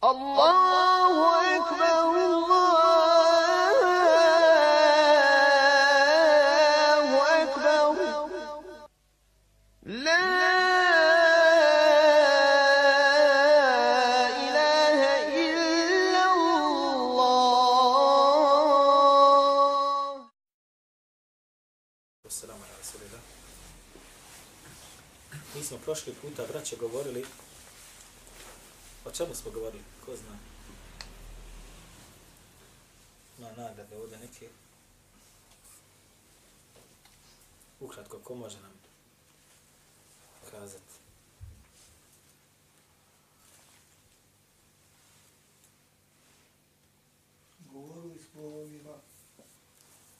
Allahu 0.00 1.24
ekber, 1.54 2.06
Allahu 6.18 7.18
ekber. 7.42 7.94
La 9.84 10.24
ilahe 14.46 15.12
illa 15.34 16.22
Allah. 16.30 17.48
Assalamu 22.26 22.62
ala 22.62 22.74
rasulillah. 22.78 23.22
Mi 25.54 25.62
smo 25.64 25.78
prošli 25.78 26.12
puta, 26.22 26.42
braće, 26.52 26.76
govorili 26.76 27.24
O 29.08 29.10
čemu 29.10 29.34
smo 29.34 29.50
govorili? 29.50 29.82
Ko 30.04 30.16
zna? 30.16 30.38
Ima 33.38 33.48
nagrade 33.48 33.96
ovdje 33.96 34.18
neke. 34.18 34.48
Ukratko, 37.80 38.18
ko 38.18 38.34
može 38.34 38.60
nam 38.60 38.72
kazati? 40.50 40.98
govorili 47.72 48.18
smo 48.18 48.42
o 48.42 48.60
ovima 48.60 48.94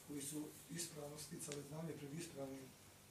koji 0.07 0.21
su 0.21 0.43
ispravno 0.69 1.17
sticali 1.17 1.63
znanje 1.69 1.93
pred 1.93 2.13
ispravnim 2.19 2.65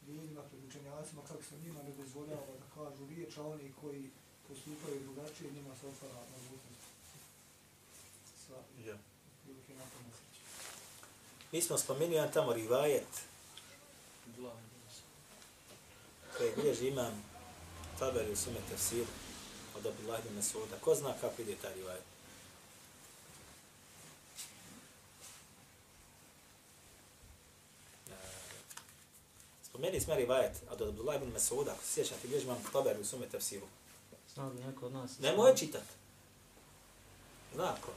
ljudima, 0.08 0.42
pred 0.42 0.64
učenjacima, 0.68 1.22
kako 1.28 1.42
se 1.42 1.58
njima 1.58 1.82
ne 1.82 1.92
dozvoljava 1.92 2.46
da 2.60 2.74
kažu 2.74 3.06
riječ, 3.06 3.36
a 3.36 3.46
oni 3.46 3.72
koji 3.80 4.10
postupaju 4.48 5.00
drugačije, 5.00 5.50
njima 5.52 5.74
se 5.80 5.86
otvara 5.86 6.14
mogućnost 6.14 6.82
sa 8.46 8.54
Ja. 8.88 8.96
prilike 9.44 9.74
na 9.74 9.84
to 9.84 9.98
nesreće. 10.08 10.40
Mi 11.52 11.62
smo 11.62 11.78
spomenuli 11.78 12.14
jedan 12.14 12.32
tamo 12.32 12.52
rivajet 12.52 13.08
koji 16.36 16.52
bilježi 16.56 16.88
imam 16.88 17.24
tabeli 17.98 18.32
u 18.32 18.36
sume 18.36 18.60
tefsiru 18.70 19.06
od 19.76 19.86
Abdullah 19.86 20.20
ibn 20.24 20.34
Masuda. 20.34 20.76
Ko 20.80 20.94
zna 20.94 21.14
kako 21.20 21.42
ide 21.42 21.56
taj 21.56 21.74
rivajet? 21.74 22.02
Spomenuli 29.62 30.00
smo 30.00 30.14
rivajet 30.14 30.52
od 30.70 30.82
Abdullah 30.82 31.16
ibn 31.16 31.32
Masuda, 31.32 31.72
ako 31.72 31.84
se 31.84 31.92
sjećate, 31.92 32.28
bilježi 32.28 32.44
imam 32.44 32.62
tabeli 32.72 33.00
u 33.00 33.04
sume 33.04 33.26
tefsiru. 33.26 33.66
Li 34.38 34.64
neko 34.66 34.86
od 34.86 34.92
nas? 34.92 35.18
Nemoj 35.18 35.54
čitat. 35.56 35.82
Zna 37.54 37.74
ko? 37.80 37.92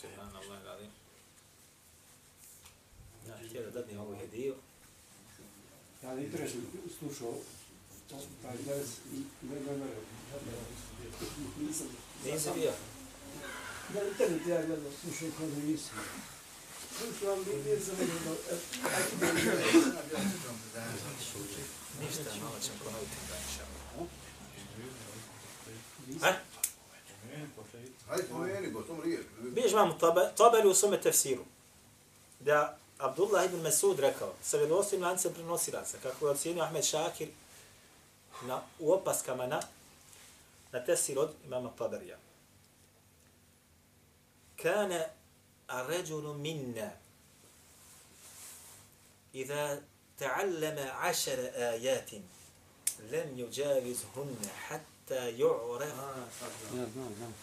Čehan 0.00 0.36
Allah 0.36 0.64
radi. 0.64 0.88
Ja 3.28 3.36
htio 3.48 3.62
da 3.62 3.70
dadnem 3.70 4.00
ovu 4.00 4.16
hediju. 4.16 4.54
Ja 6.02 6.14
ne 6.14 6.24
interesujem 6.24 6.66
slušao 6.98 7.34
taj 8.42 8.56
ders 8.56 8.88
i 9.12 9.22
ne 9.42 9.60
ne 9.60 9.76
ne 9.76 9.86
nisam 11.66 11.86
Nisi 12.24 12.48
bio? 12.54 12.72
na 13.94 14.02
internetu 14.02 14.48
ja 14.48 14.66
gledam 14.66 14.92
slušao 15.02 15.28
kod 15.38 15.64
nisam 15.64 15.98
tabe- 29.98 30.30
tabeli 30.36 30.68
u 30.68 30.74
svome 30.74 31.00
tefsiru. 31.00 31.44
Da 32.40 32.78
Abdullah 32.98 33.44
ibn 33.44 33.60
Mesud 33.60 33.98
rekao, 34.00 34.34
sa 34.42 34.56
vjerovostim 34.56 35.02
lancem 35.02 35.32
prenosilaca, 35.34 35.98
kako 36.02 36.26
je 36.26 36.32
ocjenio 36.32 36.62
Ahmed 36.64 36.84
Šakir 36.84 37.28
na, 38.42 38.62
u 38.78 38.92
opaskama 38.92 39.46
na, 39.46 39.60
na 40.72 40.84
tefsir 40.84 41.18
od 41.18 41.30
imama 41.46 41.70
Taberija. 41.78 42.16
Kane 44.62 45.17
الرجل 45.71 46.23
منا 46.23 46.91
إذا 49.35 49.81
تعلم 50.19 50.89
عشر 50.89 51.51
آيات 51.55 52.09
لم 53.11 53.27
يجاوزهن 53.37 54.37
حتى 54.67 55.29
يعرف 55.39 55.93
Ja, 56.73 56.85
znam, 56.93 57.13
znam. 57.17 57.33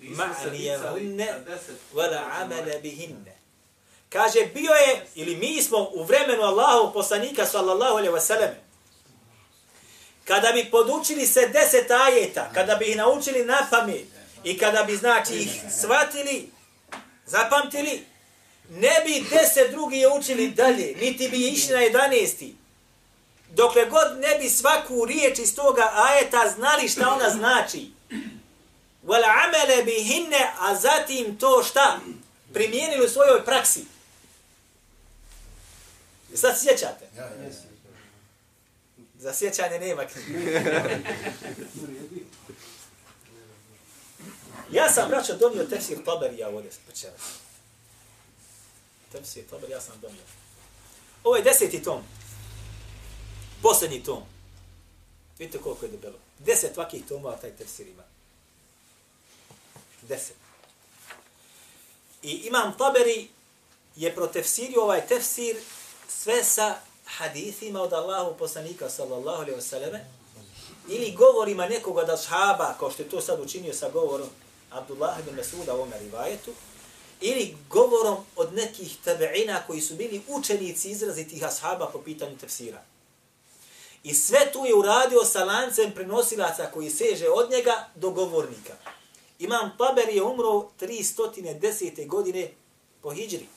ma'nijahunne 0.00 1.28
wala 1.94 2.20
amala 2.32 2.78
bihinne. 2.82 3.34
Kaže, 4.08 4.46
bio 4.54 4.72
je, 4.72 5.06
ili 5.14 5.36
mi 5.36 5.62
smo 5.62 5.90
u 5.94 6.04
vremenu 6.04 6.42
Allahov 6.42 6.92
poslanika, 6.92 7.46
sallallahu 7.46 7.96
alaihi 7.96 8.14
wasallam, 8.14 8.54
kada 10.24 10.52
bi 10.52 10.70
podučili 10.70 11.26
se 11.26 11.48
deset 11.48 11.90
ajeta, 11.90 12.50
kada 12.54 12.74
bi 12.74 12.84
ih 12.84 12.96
naučili 12.96 13.44
na 13.44 13.66
pamet, 13.70 14.06
i 14.44 14.58
kada 14.58 14.82
bi, 14.82 14.96
znači, 14.96 15.34
ih 15.34 15.62
shvatili, 15.80 16.50
zapamtili, 17.25 18.05
ne 18.69 19.01
bi 19.05 19.25
deset 19.29 19.71
drugi 19.71 19.97
je 19.97 20.13
učili 20.13 20.51
dalje, 20.51 20.95
niti 21.01 21.29
bi 21.29 21.47
išli 21.47 21.73
na 21.73 21.81
jedanesti. 21.81 22.55
Dokle 23.49 23.85
god 23.85 24.19
ne 24.19 24.37
bi 24.39 24.49
svaku 24.49 25.05
riječ 25.05 25.39
iz 25.39 25.55
toga 25.55 25.91
ajeta 25.93 26.53
znali 26.55 26.87
šta 26.89 27.09
ona 27.09 27.29
znači 27.29 27.91
wal 29.05 29.23
amele 29.23 29.83
bihinne, 29.83 30.51
a 30.59 30.75
zatim 30.75 31.37
to 31.37 31.63
šta? 31.63 31.99
Primijenili 32.53 33.05
u 33.05 33.09
svojoj 33.09 33.45
praksi. 33.45 33.85
Sad 36.35 36.59
sjećate? 36.61 37.05
Ja, 37.17 37.23
ja, 37.23 37.43
ja. 37.43 37.49
Za 39.19 39.33
sjećanje 39.33 39.79
nema 39.79 40.03
knjige. 40.05 40.61
Ja 44.73 44.89
sam, 44.89 45.09
braćo, 45.09 45.35
donio 45.37 45.63
tefsir 45.63 46.03
Taberija 46.05 46.49
ovdje 46.49 46.71
večeras. 46.87 47.21
Tefsir 49.11 49.43
Taber, 49.49 49.69
ja 49.69 49.81
sam 49.81 49.95
donio. 50.01 50.23
Ovo 51.23 51.35
je 51.35 51.43
deseti 51.43 51.83
tom. 51.83 52.03
Posljednji 53.61 54.03
tom. 54.03 54.23
Vidite 55.39 55.57
koliko 55.57 55.85
je 55.85 55.91
debelo. 55.91 56.17
Deset 56.39 56.77
vakih 56.77 57.05
tomova 57.07 57.35
taj 57.35 57.51
tefsir 57.51 57.87
ima. 57.87 58.03
Deset. 60.01 60.35
I 62.21 62.31
imam 62.31 62.77
Taberi 62.77 63.27
je 63.95 64.15
protefsirio 64.15 64.81
ovaj 64.81 65.07
tefsir 65.07 65.57
sve 66.07 66.43
sa 66.43 66.75
hadithima 67.05 67.81
od 67.81 67.93
Allahu 67.93 68.37
poslanika 68.37 68.89
sallallahu 68.89 69.41
alaihi 69.41 69.59
wasallam 69.59 69.99
ili 70.87 71.11
govorima 71.11 71.67
nekoga 71.67 72.03
da 72.03 72.17
shaba, 72.17 72.75
kao 72.79 72.91
što 72.91 73.03
je 73.03 73.09
to 73.09 73.21
sad 73.21 73.39
učinio 73.39 73.73
sa 73.73 73.89
govorom 73.89 74.29
Abdullah 74.73 75.19
ibn 75.19 75.35
Masuda 75.35 75.73
u 75.73 75.75
ovome 75.75 75.99
rivajetu, 75.99 76.51
ili 77.21 77.57
govorom 77.69 78.17
od 78.35 78.53
nekih 78.53 78.97
tabeina 79.03 79.61
koji 79.67 79.81
su 79.81 79.95
bili 79.95 80.21
učenici 80.27 80.89
izrazitih 80.89 81.43
ashaba 81.43 81.87
po 81.87 81.99
pitanju 81.99 82.37
tefsira. 82.37 82.81
I 84.03 84.13
sve 84.13 84.51
tu 84.51 84.65
je 84.65 84.75
uradio 84.75 85.23
sa 85.25 85.43
lancem 85.43 85.91
prenosilaca 85.91 86.65
koji 86.73 86.89
seže 86.89 87.29
od 87.29 87.51
njega 87.51 87.89
do 87.95 88.09
govornika. 88.09 88.73
Imam 89.39 89.71
Taber 89.77 90.09
je 90.09 90.23
umro 90.23 90.69
310. 90.79 92.07
godine 92.07 92.51
po 93.01 93.11
hijđri. 93.11 93.47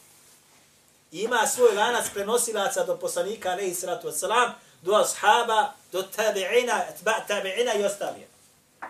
I 1.13 1.19
ima 1.19 1.47
svoj 1.47 1.75
lanac 1.75 2.07
prenosilaca 2.15 2.85
do 2.85 2.97
poslanika, 2.97 3.51
alaihi 3.51 3.75
salatu 3.75 4.09
wasalam, 4.09 4.51
do 4.83 4.95
ashaba, 4.95 5.73
do 5.93 6.05
tabi'ina, 6.17 6.89
etba 6.91 7.13
tabi'ina 7.29 7.81
i 7.81 7.85
ostalije. 7.85 8.29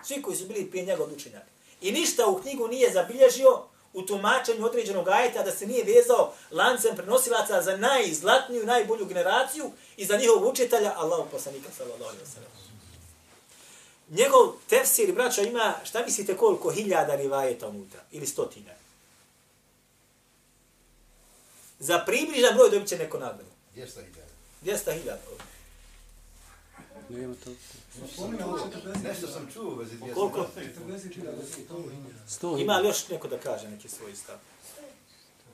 Svi 0.03 0.21
koji 0.21 0.37
su 0.37 0.45
bili 0.45 0.69
prije 0.69 0.85
njega 0.85 1.03
od 1.03 1.11
učenjaka. 1.11 1.56
I 1.81 1.91
ništa 1.91 2.27
u 2.27 2.41
knjigu 2.41 2.67
nije 2.67 2.93
zabilježio 2.93 3.63
u 3.93 4.01
tumačenju 4.01 4.65
određenog 4.65 5.07
ajeta 5.07 5.43
da 5.43 5.51
se 5.51 5.65
nije 5.67 5.83
vezao 5.83 6.33
lancem 6.51 6.95
prenosilaca 6.95 7.61
za 7.61 7.77
najzlatniju, 7.77 8.65
najbolju 8.65 9.05
generaciju 9.05 9.71
i 9.97 10.05
za 10.05 10.17
njihov 10.17 10.47
učitelja, 10.47 10.93
Allahu 10.95 11.29
poslanika, 11.31 11.69
sallallahu 11.77 12.03
alaihi 12.03 12.23
wasalam. 12.23 12.57
Njegov 14.09 14.53
tefsir, 14.69 15.13
braćo, 15.13 15.41
ima, 15.41 15.73
šta 15.83 16.05
mislite 16.05 16.37
koliko 16.37 16.71
hiljada 16.71 17.15
rivajeta 17.15 17.67
unutra? 17.67 17.99
Ili 18.11 18.27
stotina? 18.27 18.71
Za 21.79 21.99
približan 21.99 22.55
broj 22.55 22.69
dobit 22.69 22.87
će 22.89 22.97
neko 22.97 23.19
nagradu. 23.19 23.51
Gdje 23.71 23.87
sta 23.87 24.01
ide? 24.01 24.17
200 24.63 24.99
hiljada. 24.99 25.21
Ne 27.09 27.23
ima 27.23 27.35
to. 27.43 27.49
Nešto 29.03 29.27
sam 29.27 29.49
čuo 29.53 29.75
vezi 29.75 29.97
dvije. 29.97 30.13
Koliko? 30.13 30.47
100.000. 32.27 32.61
Ima 32.61 32.79
još 32.83 33.09
neko 33.09 33.27
da 33.27 33.37
kaže 33.37 33.69
neki 33.69 33.89
svoj 33.89 34.15
stav? 34.15 34.35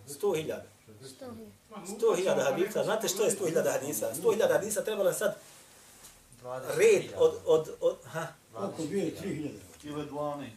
100.000. 0.09 0.55
100.000 1.87 2.43
hadisa. 2.43 2.83
Znate 2.83 3.07
što 3.07 3.23
je 3.23 3.31
100.000 3.31 3.71
hadisa? 3.71 4.11
100.000 4.23 4.51
hadisa 4.51 4.83
trebalo 4.83 5.09
je 5.09 5.15
sad 5.15 5.35
red 6.77 7.03
od... 7.17 7.35
od, 7.45 7.69
od 7.81 7.97
ha? 8.05 8.27
Koliko 8.53 8.83
bi 8.83 8.99
je 8.99 9.15
3.000? 9.23 9.49
Ile 9.83 10.05
12. 10.05 10.47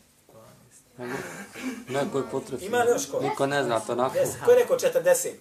Neko 1.89 2.19
je 2.19 2.25
potrebno. 2.31 2.67
Ima 2.67 2.85
još 2.85 3.11
ko? 3.11 3.21
Niko 3.21 3.47
ne 3.47 3.65
zna 3.65 3.81
to 3.81 3.95
nakon. 3.95 4.21
Yes. 4.21 4.45
Ko 4.45 4.51
je 4.51 4.59
rekao 4.59 4.79
četrdeset? 4.79 5.41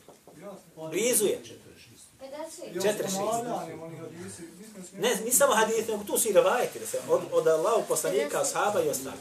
Blizu 0.91 1.25
je. 1.25 1.39
Četrdeset. 1.43 1.65
Četrdeset. 2.73 2.83
Četrdeset. 2.83 3.19
Ne, 4.93 5.15
ni 5.25 5.31
samo 5.31 5.53
hadith, 5.53 5.89
nego 5.89 6.03
tu 6.03 6.17
su 6.17 6.29
i 6.29 6.33
revajeti, 6.33 6.79
da 6.79 6.85
se 6.85 6.99
od, 7.09 7.21
od 7.31 7.47
Allahu 7.47 7.83
poslanika, 7.87 8.41
ashaba 8.41 8.83
i 8.83 8.89
ostali. 8.89 9.17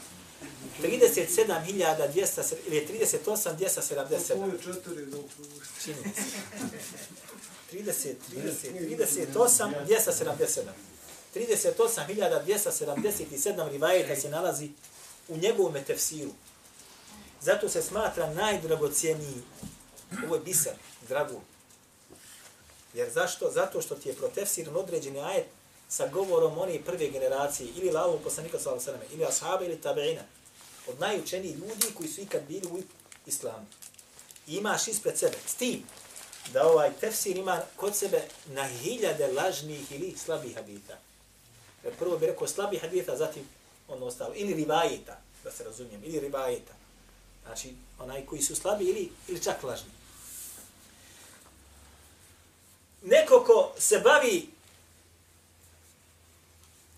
37.200, 0.81 2.53
ili 2.67 2.75
je 2.75 2.87
38.277. 2.87 4.27
To 4.27 4.45
je 4.45 4.61
četiri 4.63 5.05
dok 5.05 5.25
Čini 5.83 5.97
mi 6.05 6.13
se. 6.13 6.21
30, 7.71 8.13
30, 8.31 9.27
38, 9.33 9.73
277. 9.87 10.61
38.277 11.35 13.71
rivajeta 13.71 14.15
se 14.15 14.29
nalazi 14.29 14.69
u 15.27 15.37
njegovom 15.37 15.83
tefsiru. 15.87 16.31
Zato 17.41 17.69
se 17.69 17.81
smatra 17.81 18.33
najdragocijeniji. 18.33 19.41
Ovo 20.25 20.35
je 20.35 20.41
biser, 20.41 20.73
dragu. 21.07 21.41
Jer 22.93 23.11
zašto? 23.11 23.51
Zato 23.51 23.81
što 23.81 23.95
ti 23.95 24.09
je 24.09 24.15
protefsiran 24.15 24.75
određeni 24.75 25.19
ajet 25.19 25.45
sa 25.89 26.07
govorom 26.07 26.57
oni 26.57 26.81
prve 26.83 27.09
generacije, 27.09 27.69
ili 27.75 27.91
lavu 27.91 28.19
poslanika 28.23 28.59
sallallahu 28.59 28.89
alejhi 28.89 29.07
ve 29.07 29.15
ili 29.15 29.25
ashaba 29.25 29.65
ili 29.65 29.81
tabeina, 29.81 30.21
od 30.87 30.99
najučenijih 30.99 31.55
ljudi 31.55 31.93
koji 31.93 32.09
su 32.09 32.21
ikad 32.21 32.41
bili 32.47 32.67
u 32.71 32.81
islamu. 33.25 33.65
I 34.47 34.55
imaš 34.55 34.87
ispred 34.87 35.17
sebe, 35.17 35.37
s 35.47 35.55
tim, 35.55 35.83
da 36.53 36.67
ovaj 36.67 36.91
tefsir 36.99 37.37
ima 37.37 37.61
kod 37.75 37.95
sebe 37.95 38.21
na 38.45 38.67
hiljade 38.67 39.27
lažnih 39.27 39.91
ili 39.91 40.15
slabih 40.17 40.55
hadita. 40.55 40.97
Jer 41.83 41.95
prvo 41.95 42.17
bi 42.17 42.25
rekao 42.25 42.47
slabih 42.47 42.81
hadita, 42.81 43.17
zatim 43.17 43.43
ono 43.87 44.05
ostalo. 44.05 44.33
Ili 44.35 44.53
rivajeta, 44.53 45.17
da 45.43 45.51
se 45.51 45.63
razumijem, 45.63 46.01
ili 46.03 46.19
rivajeta. 46.19 46.73
Znači, 47.45 47.73
onaj 47.99 48.25
koji 48.25 48.41
su 48.41 48.55
slabi 48.55 48.85
ili, 48.85 49.11
ili 49.27 49.43
čak 49.43 49.63
lažni. 49.63 49.89
Neko 53.01 53.43
ko 53.43 53.73
se 53.77 53.99
bavi 53.99 54.49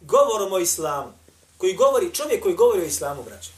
govorom 0.07 0.54
o 0.54 0.59
islamu, 0.59 1.13
koji 1.57 1.74
govori, 1.74 2.13
čovjek 2.13 2.44
koji 2.44 2.56
govori 2.56 2.81
o 2.81 2.86
islamu, 2.86 3.24
braće, 3.24 3.50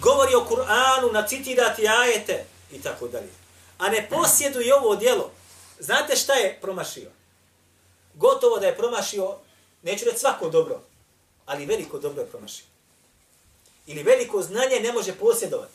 govori 0.00 0.34
o 0.34 0.46
Kur'anu, 0.50 1.12
nacitirati 1.12 1.88
ajete 1.88 2.44
i 2.72 2.82
tako 2.82 3.08
dalje. 3.08 3.32
A 3.78 3.88
ne 3.88 4.08
posjeduje 4.10 4.74
ovo 4.74 4.96
djelo. 4.96 5.30
Znate 5.80 6.16
šta 6.16 6.32
je 6.32 6.58
promašio? 6.60 7.10
Gotovo 8.14 8.58
da 8.58 8.66
je 8.66 8.76
promašio, 8.76 9.36
neću 9.82 10.04
reći 10.04 10.18
svako 10.18 10.48
dobro, 10.48 10.80
ali 11.46 11.66
veliko 11.66 11.98
dobro 11.98 12.22
je 12.22 12.28
promašio. 12.28 12.66
Ili 13.86 14.02
veliko 14.02 14.42
znanje 14.42 14.80
ne 14.80 14.92
može 14.92 15.12
posjedovati. 15.12 15.72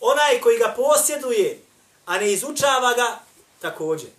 Onaj 0.00 0.40
koji 0.40 0.58
ga 0.58 0.74
posjeduje, 0.76 1.60
a 2.06 2.18
ne 2.18 2.32
izučava 2.32 2.94
ga, 2.94 3.18
također. 3.60 4.10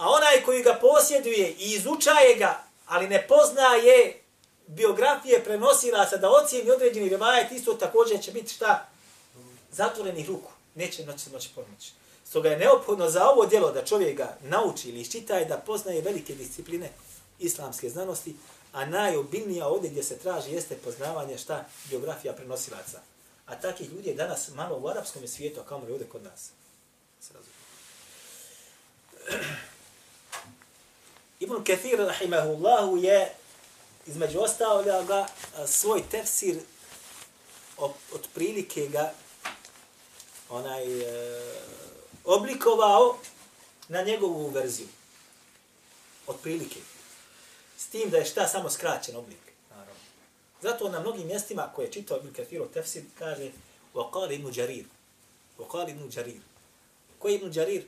A 0.00 0.08
onaj 0.08 0.44
koji 0.44 0.62
ga 0.62 0.78
posjeduje 0.80 1.48
i 1.48 1.72
izučaje 1.72 2.36
ga, 2.38 2.62
ali 2.86 3.08
ne 3.08 3.26
poznaje 3.28 4.22
biografije 4.66 5.44
prenosilaca 5.44 6.16
da 6.16 6.30
ocijeni 6.30 6.70
određeni 6.70 7.08
rivajet, 7.08 7.52
isto 7.52 7.74
također 7.74 8.22
će 8.22 8.32
biti 8.32 8.52
šta? 8.52 8.88
Zatvorenih 9.72 10.28
ruku. 10.28 10.50
Neće 10.74 11.06
noći 11.06 11.18
se 11.18 11.30
moći 11.30 11.48
pomoći. 11.54 11.92
Stoga 12.24 12.48
je 12.48 12.58
neophodno 12.58 13.10
za 13.10 13.28
ovo 13.28 13.46
djelo 13.46 13.72
da 13.72 13.84
čovjek 13.84 14.16
ga 14.16 14.36
nauči 14.42 14.88
ili 14.88 15.00
iščita 15.00 15.40
i 15.40 15.44
da 15.44 15.56
poznaje 15.56 16.02
velike 16.02 16.34
discipline 16.34 16.90
islamske 17.38 17.90
znanosti, 17.90 18.36
a 18.72 18.84
najobilnija 18.84 19.66
ovdje 19.66 19.90
gdje 19.90 20.02
se 20.02 20.18
traži 20.18 20.52
jeste 20.52 20.74
poznavanje 20.74 21.38
šta 21.38 21.64
biografija 21.90 22.32
prenosilaca. 22.32 23.00
A 23.46 23.60
takih 23.60 23.92
ljudi 23.92 24.08
je 24.08 24.14
danas 24.14 24.48
malo 24.54 24.78
u 24.78 24.88
arapskom 24.88 25.28
svijetu, 25.28 25.60
a 25.60 25.64
kamo 25.64 25.86
li 25.86 25.92
ovdje 25.92 26.08
kod 26.08 26.22
nas. 26.22 26.50
Se 27.20 27.32
razumije. 27.34 27.60
Ibn 31.39 31.63
Kathir, 31.63 31.99
rahimahullahu, 31.99 32.97
je 32.97 33.33
između 34.07 34.39
ostaloga 34.39 35.27
svoj 35.67 36.03
tefsir 36.11 36.59
od 37.77 38.27
prilike 38.33 38.87
ga 38.87 39.13
onaj 40.49 41.01
e, 41.01 41.51
oblikovao 42.23 43.17
na 43.87 44.01
njegovu 44.01 44.47
verziju. 44.47 44.87
Od 46.27 46.35
prilike. 46.43 46.79
S 47.77 47.87
tim 47.87 48.09
da 48.09 48.17
je 48.17 48.25
šta 48.25 48.47
samo 48.47 48.69
skraćen 48.69 49.15
oblik. 49.15 49.39
Naravno. 49.69 49.93
Zato 50.61 50.89
na 50.89 50.99
mnogim 50.99 51.27
mjestima 51.27 51.71
koje 51.75 51.85
je 51.85 51.91
čitao 51.91 52.17
Ibn 52.17 52.33
Kathir 52.33 52.61
tefsir 52.73 53.03
kaže 53.19 53.51
وقال 53.93 54.31
ibn 54.31 54.51
Jarir. 54.51 54.85
وقال 55.57 55.89
ibn 55.89 56.09
Jarir. 56.17 56.41
Ko 57.19 57.27
je 57.27 57.35
ibn 57.35 57.51
Jarir? 57.53 57.87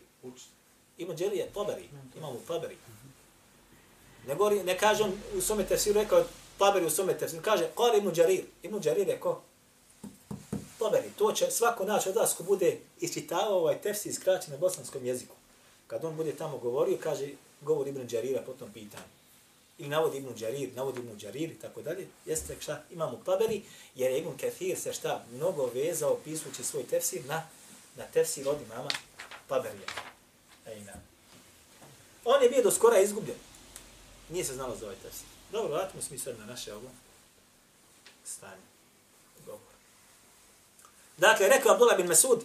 Ibn 0.98 1.16
Jarir 1.18 1.38
je 1.38 1.54
Tabari. 1.54 1.90
Imamo 2.18 2.40
Tabari. 2.48 2.78
Ne, 4.27 4.35
govori, 4.35 4.63
ne 4.63 4.79
kaže 4.79 5.03
on 5.03 5.13
u 5.37 5.41
svome 5.41 5.67
tefsiru, 5.67 6.01
rekao 6.01 6.25
Taberi 6.59 6.87
u 6.87 6.91
svome 6.91 7.19
tefsiru, 7.19 7.43
kaže, 7.43 7.69
kale 7.77 7.99
Ibn 7.99 8.11
Đarir. 8.11 8.45
Ibn 8.63 8.81
Đarir 8.81 9.09
je 9.09 9.21
ko? 9.21 9.43
Taberi. 10.79 11.11
To 11.19 11.33
će 11.33 11.51
svako 11.51 11.85
naš 11.85 12.07
od 12.07 12.17
vas 12.17 12.35
ko 12.35 12.43
bude 12.43 12.79
isčitavao 13.01 13.59
ovaj 13.59 13.81
tefsir 13.81 14.15
skraćen 14.15 14.53
na 14.53 14.57
bosanskom 14.57 15.07
jeziku. 15.07 15.35
Kad 15.87 16.05
on 16.05 16.17
bude 16.17 16.33
tamo 16.33 16.59
govorio, 16.59 16.99
kaže, 17.03 17.29
govor 17.61 17.89
Ibn 17.89 18.07
Đarira 18.07 18.43
po 18.47 18.53
tom 18.53 18.73
pitanju. 18.73 19.05
Ili 19.79 19.89
navodi 19.89 20.19
Ibn 20.19 20.35
Đarir, 20.41 20.69
navodi 20.77 21.01
Ibn 21.01 21.19
Đarir 21.19 21.51
i 21.51 21.59
tako 21.59 21.83
dalje. 21.83 22.07
Jeste 22.27 22.57
šta 22.61 22.83
imamo 22.91 23.23
Taberi, 23.25 23.63
jer 23.95 24.13
je 24.13 24.19
Ibn 24.19 24.37
Kathir 24.41 24.79
se 24.79 24.93
šta 24.93 25.25
mnogo 25.35 25.71
vezao 25.75 26.19
pisući 26.25 26.65
svoj 26.65 26.83
tefsir 26.83 27.23
na, 27.27 27.49
na 27.97 28.05
tefsir 28.05 28.49
od 28.49 28.57
imama 28.63 28.91
Taberija. 29.49 29.89
Ejna. 30.67 30.93
On 32.25 32.43
je 32.43 32.49
bio 32.49 32.63
do 32.63 32.71
skora 32.71 32.99
izgubljen. 32.99 33.37
Nije 34.33 34.45
se 34.45 34.55
znalo 34.55 34.77
za 34.77 34.87
ovaj 34.87 34.97
tefsir. 35.03 35.27
Dobro, 35.53 35.75
vratimo 35.75 36.03
se 36.03 36.09
mi 36.11 36.19
sad 36.19 36.39
na 36.39 36.47
naše 36.47 36.75
ovo 36.75 36.91
stanje. 38.25 38.63
Govor. 39.47 39.73
Dakle, 41.17 41.49
rekao 41.49 41.73
Abdullah 41.73 41.97
bin 41.97 42.07
Mesud, 42.07 42.45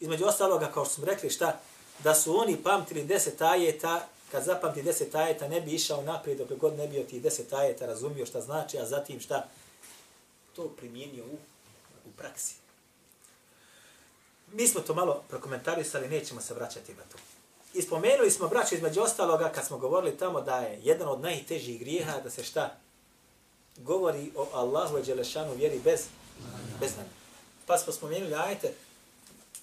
između 0.00 0.24
ostaloga, 0.24 0.70
kao 0.72 0.84
što 0.84 0.94
smo 0.94 1.04
rekli, 1.04 1.30
šta? 1.30 1.60
Da 1.98 2.14
su 2.14 2.36
oni 2.38 2.62
pamtili 2.62 3.04
deset 3.04 3.42
ajeta, 3.42 4.08
kad 4.30 4.44
zapamti 4.44 4.82
deset 4.82 5.14
ajeta, 5.14 5.48
ne 5.48 5.60
bi 5.60 5.70
išao 5.70 6.02
naprijed, 6.02 6.38
dok 6.38 6.58
god 6.58 6.76
ne 6.76 6.88
bio 6.88 7.02
tih 7.02 7.22
deset 7.22 7.52
ajeta, 7.52 7.86
razumio 7.86 8.26
šta 8.26 8.40
znači, 8.40 8.78
a 8.78 8.86
zatim 8.86 9.20
šta? 9.20 9.48
To 10.56 10.68
primijenio 10.68 11.24
u, 11.24 11.38
u 12.08 12.12
praksi. 12.16 12.54
Mi 14.52 14.68
smo 14.68 14.80
to 14.80 14.94
malo 14.94 15.24
prokomentarisali, 15.28 16.08
nećemo 16.08 16.40
se 16.40 16.54
vraćati 16.54 16.94
na 16.94 17.02
to. 17.12 17.18
I 17.74 17.82
spomenuli 17.82 18.30
smo, 18.30 18.48
braći, 18.48 18.74
između 18.74 19.00
ostaloga, 19.00 19.52
kad 19.52 19.66
smo 19.66 19.78
govorili 19.78 20.18
tamo 20.18 20.40
da 20.40 20.58
je 20.58 20.80
jedan 20.82 21.08
od 21.08 21.20
najtežih 21.20 21.80
grijeha 21.80 22.20
da 22.20 22.30
se 22.30 22.44
šta? 22.44 22.76
Govori 23.76 24.30
o 24.36 24.48
Allahu 24.52 24.98
i 24.98 25.02
Đelešanu 25.02 25.54
vjeri 25.54 25.80
bez, 25.84 26.00
bez. 26.80 26.90
Pa 27.66 27.78
smo 27.78 27.92
spomenuli, 27.92 28.34
ajte, 28.34 28.72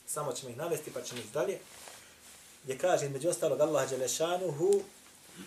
samo 0.07 0.33
ćemo 0.33 0.49
ih 0.49 0.57
navesti 0.57 0.93
pa 0.93 1.01
ćemo 1.01 1.21
ih 1.21 1.31
dalje. 1.33 1.59
Gdje 2.63 2.77
kaže, 2.77 3.05
između 3.05 3.29
ostalog 3.29 3.61
Allah 3.61 3.89
Đelešanu 3.89 4.51
hu 4.51 4.81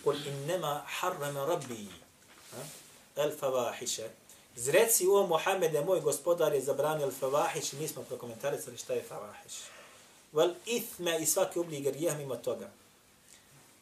kul 0.03 0.15
innema 0.25 0.81
harrama 0.85 1.45
rabbi 1.45 1.87
el 3.15 3.31
favahiše. 3.39 4.09
Zreci 4.55 5.07
o 5.07 5.27
Mohamede, 5.27 5.81
moj 5.81 6.01
gospodar 6.01 6.53
je 6.53 6.61
zabranio 6.61 7.05
el 7.05 7.11
favahiš, 7.11 7.73
mi 7.73 7.87
smo 7.87 8.01
prokomentarisali 8.01 8.77
šta 8.77 8.93
je 8.93 9.03
favahiš. 9.03 9.53
Wal 10.35 10.53
ithme 10.65 11.21
i 11.21 11.25
svaki 11.25 11.59
oblik 11.59 11.83
grijeh 11.83 12.17
mimo 12.17 12.35
toga. 12.35 12.69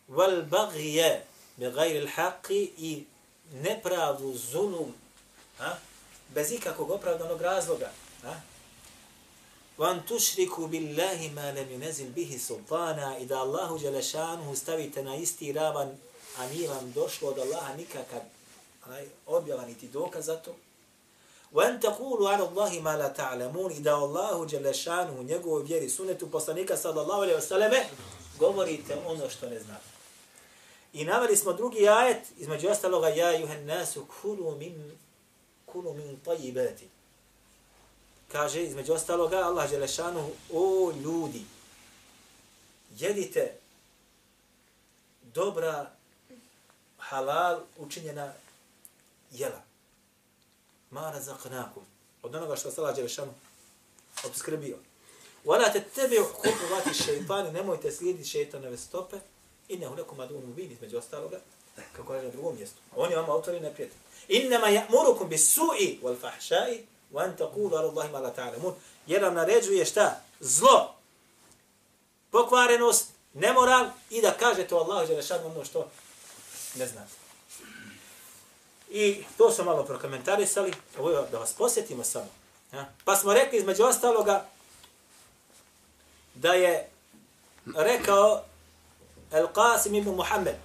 Wal 0.08 0.42
bagje 0.46 1.26
bi 1.58 1.72
gajri 1.72 2.06
l'haqi 2.06 2.62
i 2.78 3.06
nepravdu, 3.54 4.38
zulum, 4.38 4.94
a? 5.60 5.76
bez 6.30 6.52
ikakvog 6.52 6.92
opravdanog 6.92 7.42
razloga. 7.42 7.92
A? 8.24 8.34
Van 9.78 10.04
tušriku 10.08 10.68
billahi 10.68 11.30
ma 11.30 11.52
lam 11.52 11.70
yunazil 11.70 12.14
bihi 12.16 12.40
sultana 12.40 13.18
i 13.18 13.26
da 13.26 13.40
Allahu 13.40 13.80
Đelešanuhu 13.80 14.56
stavite 14.56 15.04
na 15.04 15.16
isti 15.16 15.52
ravan, 15.52 15.98
a 16.38 16.48
nije 16.48 16.70
vam 16.70 16.92
došlo 16.92 17.30
od 17.30 17.40
Allaha 17.40 17.74
nikakav 17.76 18.22
objava 19.26 19.66
niti 19.66 19.88
dokaz 19.88 20.26
za 20.26 20.36
to. 20.36 20.56
وَأَنْ 21.53 21.81
تَقُولُوا 21.81 22.31
عَلَى 22.31 22.45
اللَّهِ 22.49 22.81
مَا 22.81 22.97
لَا 22.97 23.09
تَعْلَمُونَ 23.09 23.73
I 23.73 23.81
da 23.81 23.97
Allahu 23.97 24.47
Đelešanu 24.47 25.21
u 25.21 25.23
njegovoj 25.23 25.63
vjeri 25.63 25.89
sunetu 25.89 26.31
poslanika 26.31 26.77
sallallahu 26.77 27.23
alaihi 27.23 27.41
wasallam 27.41 27.83
govorite 28.39 28.97
ono 29.07 29.31
što 29.31 29.49
ne 29.49 29.61
znate. 29.61 29.85
I 30.93 31.05
naveli 31.05 31.37
smo 31.37 31.53
drugi 31.53 31.89
ajet, 31.89 32.27
između 32.39 32.69
ostaloga, 32.69 33.09
ja 33.09 33.33
juhen 33.33 33.67
nasu 33.67 34.07
kulu 34.23 34.57
min, 34.57 34.93
kulu 35.67 35.95
min 35.95 36.17
tajibati. 36.21 36.89
Kaže, 38.33 38.63
između 38.63 38.93
ostaloga, 38.93 39.37
Allah 39.37 39.71
Đelešanu, 39.71 40.31
o 40.53 40.93
ljudi, 41.05 41.43
jedite 42.99 43.53
dobra 45.35 45.91
halal 46.99 47.61
učinjena 47.79 48.33
jela. 49.33 49.63
Ma 50.94 51.14
razaqnakum. 51.16 51.84
Od 52.24 52.36
onoga 52.36 52.56
što 52.56 52.70
Allah 52.78 52.96
Đelešanu 52.96 53.34
obskrbio. 54.26 54.78
Wala 55.46 55.74
tattabi'u 55.74 56.24
khutuwati 56.24 56.94
shaytan, 56.94 57.54
nemojte 57.54 57.92
slijediti 57.92 58.30
šejtanove 58.30 58.78
stope. 58.78 59.18
Innahu 59.68 59.96
lakum 59.96 60.20
adun 60.20 60.46
mubin 60.46 60.72
između 60.72 60.98
ostaloga, 60.98 61.40
kako 61.96 62.08
kaže 62.08 62.26
na 62.26 62.32
drugom 62.32 62.56
mjestu. 62.56 62.78
On 62.96 63.12
je 63.12 63.18
vama 63.18 63.34
autor 63.34 63.54
i 63.54 63.60
neprijatelj. 63.60 63.98
Innama 64.28 64.68
ya'murukum 64.68 65.28
bis-su'i 65.30 66.00
wal 66.02 66.16
fahsha'i 66.22 66.84
wa 67.14 67.24
an 67.24 67.36
taqulu 67.38 67.76
ala 67.78 67.90
Allahi 67.90 68.12
ma 68.12 68.20
la 68.20 68.34
ta'lamun. 68.34 68.74
Jer 69.08 69.24
vam 69.24 69.34
naređuje 69.34 69.86
šta? 69.86 70.22
Zlo. 70.40 70.96
Pokvarenost, 72.32 73.08
nemoral 73.34 73.90
i 74.10 74.22
da 74.22 74.32
kažete 74.32 74.76
o 74.76 74.78
Allahu 74.78 75.08
dželle 75.08 75.46
ono 75.46 75.66
što 75.66 75.90
ne 76.76 76.88
znate. 76.88 77.23
I 78.94 79.24
to 79.38 79.52
smo 79.52 79.64
malo 79.64 79.84
prokomentarisali, 79.84 80.74
ovo 81.00 81.10
je 81.10 81.28
da 81.32 81.40
vas 81.40 81.54
posjetimo 81.54 82.04
samo. 82.04 82.30
Ja? 82.74 82.90
Pa 83.06 83.16
smo 83.16 83.34
rekli 83.34 83.58
između 83.58 83.84
ostaloga 83.84 84.46
da 86.36 86.54
je 86.54 86.90
rekao 87.76 88.44
El 89.32 89.48
Qasim 89.48 89.98
ibn 89.98 90.10
Muhammed. 90.10 90.56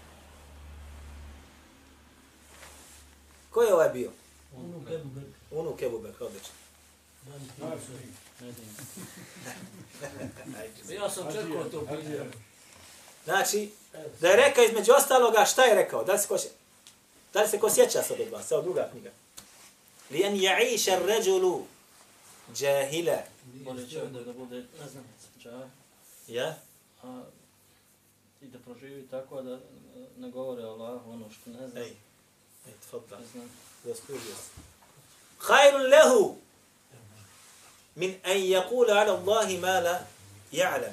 Ko 3.50 3.62
je 3.62 3.75
ovaj 3.75 3.88
bio? 3.88 4.11
Unuk 5.50 5.82
Ebu 5.82 5.99
Bekr, 5.99 6.23
odlično. 6.23 6.52
Ja 10.90 11.11
sam 11.11 11.32
čekao 11.32 11.64
to 11.64 11.80
pitanje. 11.80 12.30
Znači, 13.25 13.70
da 14.20 14.28
je 14.28 14.37
rekao 14.37 14.64
između 14.64 14.92
ostaloga, 14.92 15.44
šta 15.44 15.64
je 15.64 15.75
rekao? 15.75 16.04
Da 16.04 16.18
se 16.18 16.28
ko, 16.28 16.38
še- 16.38 16.49
da 17.32 17.42
li 17.42 17.49
se 17.49 17.58
ko 17.58 17.70
sjeća 17.70 18.02
sad 18.02 18.20
od 18.20 18.28
vas? 18.28 18.50
Evo 18.50 18.62
druga 18.62 18.88
knjiga. 18.92 19.11
Li 20.11 20.23
en 20.23 20.37
ja'iša 20.37 21.06
ređulu 21.06 21.64
džahila. 22.54 23.18
Bolje 23.44 23.90
čovjek 23.90 24.12
da 24.12 24.32
bude 24.32 24.64
čaj, 25.42 25.52
Ja? 26.28 26.56
a 27.02 27.23
i 28.42 28.47
da 28.47 28.58
proživi 28.58 29.08
tako 29.11 29.42
da 29.42 29.58
ne 30.18 30.30
govore 30.30 30.64
o 30.66 30.70
Allahu 30.70 31.11
ono 31.11 31.30
što 31.30 31.50
ne 31.50 31.68
zna. 31.68 31.80
Ej. 31.80 31.92
Ej, 32.66 32.73
tfadda. 32.87 33.18
Ne 33.18 33.26
zna. 33.32 33.42
Zaslužio 33.85 34.35
se. 34.35 34.50
Khairun 35.38 35.82
lehu 35.82 36.37
min 37.94 38.14
an 38.25 38.37
yaqula 38.37 38.92
ala 38.92 39.12
Allahi 39.18 39.58
ma 39.58 39.80
la 39.80 40.00
ja'lam. 40.52 40.92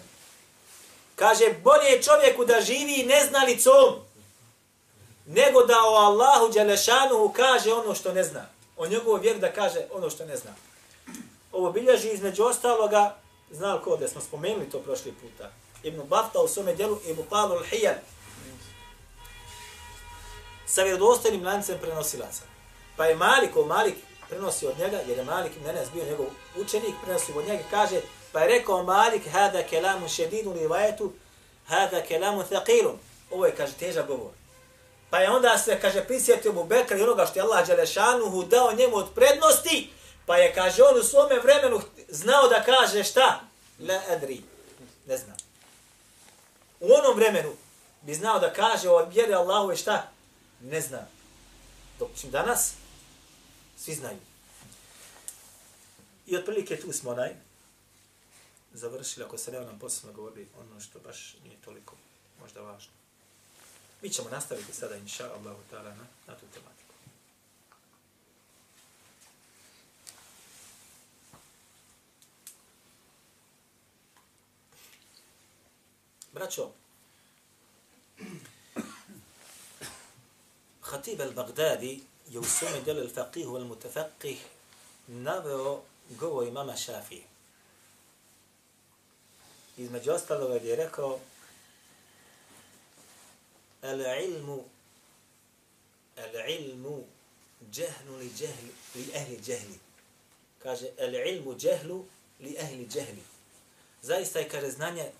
Kaže, 1.15 1.53
bolje 1.63 1.89
je 1.89 2.03
čovjeku 2.03 2.45
da 2.45 2.61
živi 2.61 3.03
neznalicom, 3.03 4.04
nego 5.25 5.63
da 5.63 5.75
o 5.83 5.95
Allahu 5.95 6.51
Đelešanuhu 6.53 7.33
kaže 7.35 7.73
ono 7.73 7.95
što 7.95 8.13
ne 8.13 8.23
zna. 8.23 8.45
O 8.77 8.87
njegovoj 8.87 9.21
vjeru 9.21 9.39
da 9.39 9.53
kaže 9.53 9.79
ono 9.93 10.09
što 10.09 10.25
ne 10.25 10.37
zna. 10.37 10.51
Ovo 11.51 11.71
bilježi 11.71 12.09
između 12.09 12.43
ostaloga, 12.43 13.15
zna 13.51 13.73
li 13.73 13.81
ko 13.81 13.97
da 13.97 14.07
smo 14.07 14.21
spomenuli 14.21 14.69
to 14.69 14.79
prošli 14.79 15.11
puta, 15.11 15.51
Ibn 15.83 16.01
Bafta 16.07 16.41
u 16.41 16.47
svome 16.47 16.75
djelu 16.75 16.99
Ibn 17.05 17.21
Palul 17.29 17.59
al-Hijan, 17.59 17.95
sa 20.67 20.83
vjerodostojnim 20.83 21.45
lancem 21.45 21.77
prenosilaca. 21.81 22.43
Pa 22.97 23.05
je 23.05 23.15
Malik, 23.15 23.55
o 23.55 23.65
Malik 23.65 23.95
prenosi 24.29 24.67
od 24.67 24.79
njega, 24.79 24.97
jer 25.07 25.17
je 25.17 25.23
Malik 25.23 25.55
ibn 25.55 25.69
Enes 25.69 25.89
bio 25.93 26.05
njegov 26.05 26.25
učenik, 26.57 26.95
prenosi 27.03 27.31
od 27.37 27.47
njega, 27.47 27.63
kaže, 27.69 28.01
pa 28.31 28.39
je 28.39 28.47
rekao 28.47 28.83
Malik, 28.83 29.27
hada 29.31 29.63
kelamu 29.63 30.09
šedinu 30.09 30.53
li 30.53 30.67
vajetu, 30.67 31.11
hada 31.67 32.01
kelamu 32.01 32.43
thaqilun. 32.43 32.95
Ovo 33.31 33.45
je, 33.45 33.55
kaže, 33.55 33.73
teža 33.73 34.01
govor. 34.01 34.31
Pa 35.15 35.19
je 35.21 35.29
onda 35.29 35.57
se, 35.57 35.79
kaže, 35.81 36.03
prisjetio 36.03 36.53
mu 36.53 36.63
Bekra 36.63 36.97
i 36.97 37.01
onoga 37.01 37.25
što 37.25 37.39
je 37.39 37.43
Allah 37.43 37.67
Đelešanuhu 37.67 38.43
dao 38.43 38.73
njemu 38.73 38.95
od 38.95 39.09
prednosti, 39.15 39.89
pa 40.25 40.37
je, 40.37 40.53
kaže, 40.53 40.83
on 40.83 40.99
u 40.99 41.03
svome 41.03 41.39
vremenu 41.39 41.81
znao 42.09 42.47
da 42.47 42.63
kaže 42.63 43.03
šta? 43.03 43.41
La 43.79 44.01
adri. 44.09 44.41
Ne 45.07 45.17
znam. 45.17 45.37
U 46.79 46.87
onom 46.93 47.15
vremenu 47.15 47.53
bi 48.01 48.13
znao 48.13 48.39
da 48.39 48.53
kaže 48.53 48.89
o 48.89 49.05
vjeri 49.05 49.33
Allahu 49.33 49.75
šta? 49.75 50.11
Ne 50.61 50.81
znam. 50.81 51.07
Dok 51.99 52.09
čim 52.21 52.31
danas, 52.31 52.73
svi 53.77 53.95
znaju. 53.95 54.19
I 56.27 56.37
otprilike 56.37 56.79
tu 56.81 56.91
smo 56.91 57.11
onaj 57.11 57.35
završili, 58.73 59.25
ako 59.25 59.37
se 59.37 59.51
ne 59.51 59.59
nam 59.59 59.79
posebno 59.79 60.13
govori 60.13 60.47
ono 60.59 60.79
što 60.79 60.99
baš 60.99 61.35
nije 61.43 61.57
toliko 61.65 61.95
možda 62.41 62.61
važno. 62.61 63.04
Mi 64.05 64.11
ćemo 64.11 64.29
nastaviti 64.29 64.73
sada, 64.73 64.95
inša 64.95 65.23
Allahu 65.23 65.61
ta'ala, 65.71 65.89
na, 65.89 66.05
na 66.27 66.35
tu 66.35 66.45
tematiku. 66.53 66.93
Braćo, 76.31 76.69
Khatib 80.81 81.21
al-Baghdadi 81.21 81.99
je 82.29 82.39
u 82.39 82.43
svome 82.43 82.81
delu 82.81 83.01
al-Faqih 83.01 83.45
wal-Mutafaqih 83.45 84.37
naveo 85.07 85.81
govor 86.09 86.47
imama 86.47 86.75
Šafije. 86.75 87.23
Između 89.77 90.11
ostalog 90.11 90.65
je 90.65 90.75
rekao 90.75 91.19
al-ilmu 93.85 94.63
al-ilmu 96.17 97.03
jahlu 97.73 98.17
li 98.17 98.31
li 98.95 99.11
ahli 99.15 99.39
jahli. 99.47 99.79
Kaže 100.63 100.87
al-ilmu 100.99 101.55
jahlu 101.59 102.05
li 102.39 102.57
ahli 102.59 102.87
jahli. 102.95 103.23
Zaista 104.01 104.39
je 104.39 104.49
kaže 104.49 104.71
znanje 104.71 105.11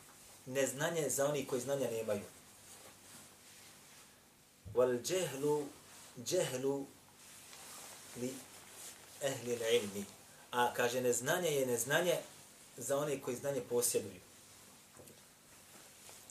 neznanje 0.46 1.10
za 1.10 1.26
oni 1.26 1.46
koji 1.48 1.62
znanja 1.62 1.92
nemaju. 1.92 2.26
Wal 4.74 5.00
jahlu 5.14 5.68
jahlu 6.28 6.86
li 8.22 8.34
ahli 9.24 9.56
al-ilmi. 9.56 10.06
A 10.52 10.74
kaže 10.74 11.02
neznanje 11.02 11.50
je 11.50 11.66
neznanje 11.66 12.18
za 12.78 12.98
one 12.98 13.22
koji 13.22 13.38
znanje 13.38 13.62
posjeduju. 13.70 14.20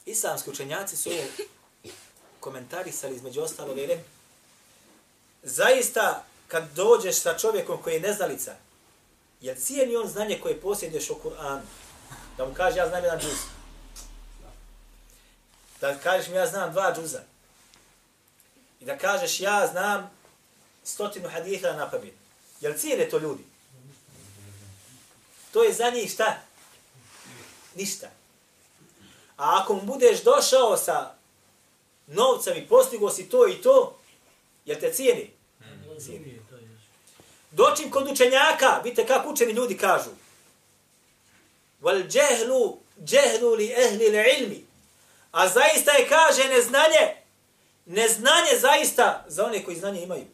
Islamski 0.06 0.50
učenjaci 0.50 0.96
su 0.96 1.10
komentarisali 2.44 3.16
između 3.16 3.42
ostalo 3.42 3.72
i 3.72 3.86
rekli, 3.86 4.04
zaista 5.42 6.24
kad 6.48 6.72
dođeš 6.72 7.16
sa 7.16 7.38
čovjekom 7.38 7.82
koji 7.82 7.94
je 7.94 8.00
neznalica, 8.00 8.54
jel 9.40 9.56
cijeni 9.56 9.96
on 9.96 10.08
znanje 10.08 10.38
koje 10.42 10.60
posjeduješ 10.60 11.10
o 11.10 11.14
Kur'anu? 11.24 11.62
Da 12.36 12.46
mu 12.46 12.54
kaže 12.54 12.78
ja 12.78 12.88
znam 12.88 13.04
jedan 13.04 13.20
džuz. 13.20 13.38
Da 15.80 15.98
kažeš 15.98 16.28
mi 16.28 16.36
ja 16.36 16.46
znam 16.46 16.72
dva 16.72 16.94
džuza. 16.96 17.20
I 18.80 18.84
da 18.84 18.98
kažeš 18.98 19.40
ja 19.40 19.66
znam 19.66 20.10
stotinu 20.84 21.28
haditha 21.28 21.72
na 21.72 21.90
pamet. 21.90 22.14
Jel 22.60 22.74
cijene 22.78 23.08
to 23.08 23.18
ljudi? 23.18 23.44
To 25.52 25.62
je 25.62 25.72
za 25.72 25.90
njih 25.90 26.12
šta? 26.12 26.36
Ništa. 27.74 28.06
A 29.36 29.60
ako 29.62 29.74
mu 29.74 29.82
budeš 29.82 30.22
došao 30.22 30.76
sa 30.76 31.14
novcem 32.06 32.56
i 32.56 32.66
postigo 32.68 33.10
si 33.10 33.28
to 33.28 33.48
i 33.48 33.54
to, 33.54 33.98
jel 34.64 34.80
te 34.80 34.92
cijeni? 34.92 35.30
Cijeni. 35.98 36.40
Dočim 37.50 37.90
kod 37.90 38.08
učenjaka, 38.08 38.80
vidite 38.84 39.06
kako 39.06 39.30
učeni 39.30 39.52
ljudi 39.52 39.76
kažu. 39.76 40.10
Wal 41.82 42.08
džehlu, 42.08 42.78
džehlu 43.04 43.54
li 43.54 43.72
ehli 43.72 44.08
li 44.08 44.24
ilmi. 44.38 44.64
A 45.32 45.48
zaista 45.48 45.92
je 45.92 46.08
kaže 46.08 46.48
neznanje, 46.48 47.16
neznanje 47.86 48.58
zaista 48.60 49.24
za 49.28 49.44
one 49.46 49.64
koji 49.64 49.76
znanje 49.76 50.02
imaju. 50.02 50.24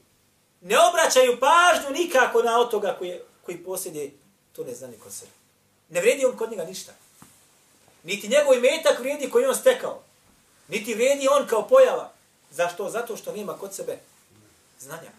Ne 0.61 0.77
obraćaju 0.79 1.41
pažnju 1.41 1.91
nikako 1.91 2.43
na 2.43 2.61
otoga 2.61 2.97
koji, 2.99 3.21
koji 3.45 3.59
posjede 3.59 4.11
to 4.53 4.65
neznanje 4.65 4.97
kod 5.03 5.13
sebe. 5.13 5.31
Ne 5.89 6.01
vredi 6.01 6.25
on 6.25 6.37
kod 6.37 6.51
njega 6.51 6.65
ništa. 6.65 6.93
Niti 8.03 8.29
njegov 8.29 8.55
imetak 8.55 8.99
vrijedi 8.99 9.31
koji 9.31 9.47
on 9.47 9.55
stekao. 9.55 10.03
Niti 10.71 10.95
vrijedi 10.95 11.29
on 11.29 11.47
kao 11.47 11.69
pojava. 11.69 12.13
Zašto? 12.51 12.91
Zato 12.91 13.17
što 13.17 13.33
nema 13.33 13.59
kod 13.59 13.75
sebe 13.75 13.99
znanja. 14.79 15.11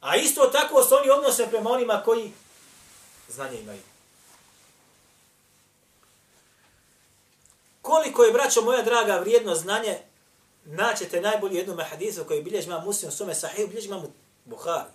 A 0.00 0.16
isto 0.16 0.46
tako 0.46 0.82
se 0.82 0.94
oni 0.94 1.10
odnose 1.10 1.46
prema 1.50 1.70
onima 1.70 2.02
koji 2.04 2.32
znanje 3.28 3.60
imaju. 3.60 3.80
Koliko 7.82 8.24
je, 8.24 8.32
braćo 8.32 8.62
moja 8.62 8.82
draga, 8.82 9.18
vrijedno 9.18 9.54
znanje, 9.54 9.98
naćete 10.64 11.20
najbolji 11.20 11.56
jednom 11.56 11.78
hadisu 11.90 12.24
koji 12.24 12.42
bilježi 12.42 12.66
ima 12.66 12.80
muslim 12.80 13.12
sume 13.12 13.34
sahih, 13.34 13.54
sahiju, 13.54 13.68
bilježi 13.68 13.90
Buhari. 14.44 14.90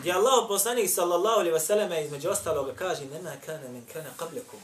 gdje 0.00 0.12
Allah 0.12 0.48
poslanik 0.48 0.90
sallallahu 0.90 1.40
alaihi 1.40 1.56
wasallam 1.56 2.04
između 2.04 2.30
ostalog 2.30 2.76
kaže 2.76 3.04
nema 3.04 3.32
kana 3.46 3.68
men 3.68 3.84
kana 3.92 4.10
qablakum. 4.18 4.60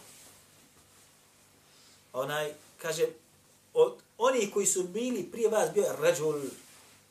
Onaj 2.13 2.53
kaže 2.83 3.07
od 3.75 3.95
oni 4.19 4.51
koji 4.51 4.67
su 4.67 4.83
bili 4.83 5.23
prije 5.33 5.49
vas 5.49 5.71
bio 5.75 5.97
rajul 6.01 6.41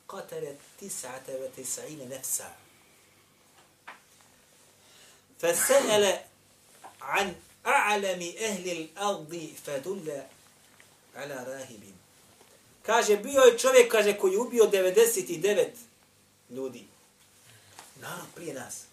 qatala 0.08 0.56
99 0.82 2.10
nafsa. 2.10 2.50
Fasala 5.42 6.18
an 7.00 7.36
a'lami 7.64 8.36
ahli 8.50 8.90
al-ard 8.96 9.56
fadulla 9.66 10.24
ala 11.16 11.44
rahib. 11.44 11.82
Kaže 12.86 13.18
bio 13.18 13.42
je 13.42 13.58
čovjek 13.58 13.92
kaže 13.92 14.18
koji 14.18 14.38
ubio 14.38 14.64
99 14.64 15.68
ljudi. 16.50 16.95
Narod 17.96 18.28
prije 18.36 18.54
nas. 18.54 18.84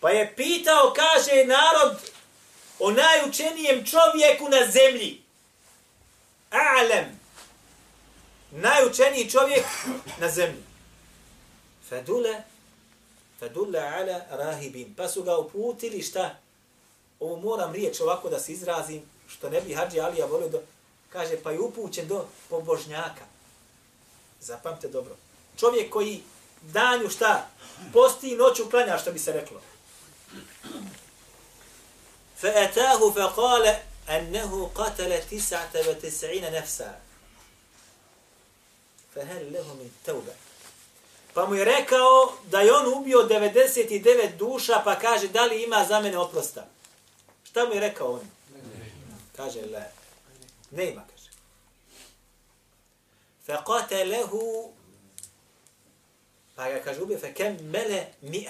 Pa 0.00 0.10
je 0.10 0.36
pitao, 0.36 0.92
kaže, 0.96 1.44
narod 1.44 2.10
o 2.78 2.90
najučenijem 2.90 3.86
čovjeku 3.86 4.48
na 4.48 4.72
zemlji. 4.72 5.22
A'lem. 6.50 7.04
Najučeniji 8.50 9.30
čovjek 9.30 9.64
na 10.18 10.30
zemlji. 10.30 10.62
Fadule, 11.88 12.42
fedule 13.38 13.78
ala 13.78 14.20
rahibin. 14.30 14.94
Pa 14.94 15.08
su 15.08 15.22
ga 15.22 15.36
uputili 15.36 16.02
šta? 16.02 16.36
Ovo 17.20 17.36
moram 17.36 17.72
riječ 17.72 18.00
ovako 18.00 18.28
da 18.28 18.40
se 18.40 18.52
izrazim, 18.52 19.02
što 19.28 19.50
ne 19.50 19.60
bi 19.60 19.74
Hadži 19.74 20.00
Alija 20.00 20.26
volio 20.26 20.48
do... 20.48 20.62
Kaže, 21.08 21.36
pa 21.42 21.50
je 21.50 21.60
upućen 21.60 22.08
do 22.08 22.26
pobožnjaka. 22.48 23.24
Zapamte 24.40 24.88
dobro 24.88 25.16
Čovjek 25.59 25.93
koji 25.93 26.23
danju 26.61 27.09
šta? 27.09 27.47
Posti 27.93 28.31
i 28.31 28.35
noću 28.35 28.69
klanja, 28.69 28.97
što 28.97 29.11
bi 29.11 29.19
se 29.19 29.31
reklo. 29.31 29.61
فأتاه 32.43 33.11
فقال 33.11 33.65
أنه 34.09 34.71
قتل 34.75 35.11
تسعة 35.31 35.73
وتسعين 35.87 36.53
نفسا 36.53 36.99
فهل 39.15 39.53
له 39.53 39.73
من 39.73 39.91
توبة 40.05 40.33
Pa 41.33 41.45
mu 41.45 41.55
je 41.55 41.65
rekao 41.65 42.33
da 42.45 42.61
je 42.61 42.73
on 42.73 42.93
ubio 42.93 43.17
99 43.17 44.37
duša, 44.37 44.81
pa 44.83 44.99
kaže 44.99 45.27
da 45.27 45.45
li 45.45 45.63
ima 45.63 45.85
za 45.89 45.99
mene 45.99 46.17
oprosta. 46.17 46.65
Šta 47.43 47.65
mu 47.65 47.73
je 47.73 47.79
rekao 47.79 48.13
on? 48.13 48.29
Kaže, 49.35 49.61
le. 49.61 49.91
Ne 50.71 50.89
ima, 50.89 51.01
kaže. 51.11 51.29
فَقَتَلَهُ 53.47 54.31
Pa 56.58 56.68
ga 56.68 56.80
kaže 56.84 57.02
ubio 57.02 57.18
fe 57.18 57.34
kem 57.34 57.56
mele 57.62 58.06
mi 58.20 58.48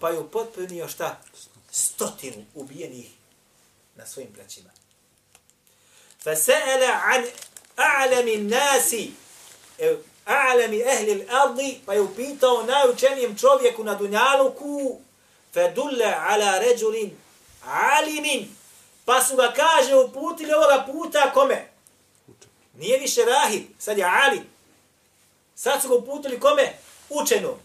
pa 0.00 0.10
ju 0.10 0.30
potpunio 0.30 0.88
šta? 0.88 1.20
Stotinu 1.70 2.44
ubijenih 2.54 3.10
na 3.96 4.06
svojim 4.06 4.32
plećima. 4.32 4.70
Fe 6.22 6.36
se'ele 6.36 6.86
an 6.86 7.24
a'lami 7.76 8.36
nasi 8.36 9.12
e, 9.78 9.96
a'lami 10.26 10.82
ahli 10.84 11.12
al-ardi 11.12 11.80
pa 11.86 11.94
ju 11.94 12.14
pitao 12.16 12.62
najučenijem 12.62 13.36
čovjeku 13.36 13.84
na 13.84 13.94
dunjaluku 13.94 15.00
fa 15.54 15.68
dulla 15.68 16.24
ala 16.28 16.58
rajulin 16.58 17.16
alimin 17.64 18.56
pa 19.04 19.22
su 19.22 19.36
ga 19.36 19.52
kaže 19.52 19.94
uputili 19.96 20.52
ovoga 20.52 20.86
puta 20.92 21.32
kome? 21.32 21.68
Nije 22.74 22.98
više 22.98 23.20
rahib, 23.24 23.62
sad 23.78 23.98
je 23.98 24.04
alim. 24.04 24.44
Sad 25.54 25.82
su 25.82 25.88
ga 25.88 25.94
uputili 25.94 26.40
kome? 26.40 26.84
Učenom. 27.13 27.59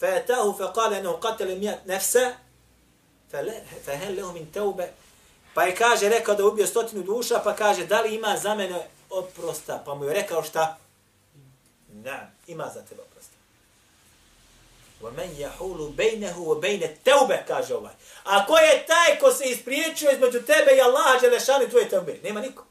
فأتاه 0.00 0.52
فقال 0.52 0.94
أنه 0.94 1.12
قتل 1.12 1.60
مئة 1.60 1.78
نفسا 1.86 2.36
fehel 3.86 4.16
lehu 4.16 4.32
min 4.32 4.52
teube, 4.52 4.92
pa 5.54 5.62
je 5.62 5.76
kaže, 5.76 6.08
rekao 6.08 6.34
da 6.34 6.42
je 6.42 6.46
ubio 6.46 6.66
stotinu 6.66 7.02
duša, 7.02 7.40
pa 7.44 7.56
kaže, 7.56 7.86
da 7.86 8.00
li 8.00 8.14
ima 8.14 8.36
za 8.36 8.54
mene 8.54 8.88
oprosta? 9.10 9.82
Pa 9.86 9.94
mu 9.94 10.04
je 10.04 10.14
rekao 10.14 10.42
šta? 10.42 10.78
Na, 11.88 12.30
ima 12.46 12.70
za 12.74 12.82
tebe 12.82 13.02
oprosta. 13.02 13.34
Wa 15.02 15.10
men 15.16 15.30
yahulu 15.36 15.92
bainahu 15.92 16.46
wa 16.46 16.60
bain 16.60 16.82
at-tauba 16.82 17.36
kaže 17.46 17.74
ovaj. 17.74 17.94
A 18.24 18.46
ko 18.46 18.56
je 18.58 18.86
taj 18.86 19.18
ko 19.18 19.32
se 19.32 19.44
ispriječio 19.44 20.10
između 20.10 20.42
tebe 20.42 20.76
i 20.76 20.80
Allaha 20.80 21.20
dželešani 21.20 21.70
tvoje 21.70 21.88
tebe? 21.88 22.18
Nema 22.22 22.40
niko. 22.40 22.64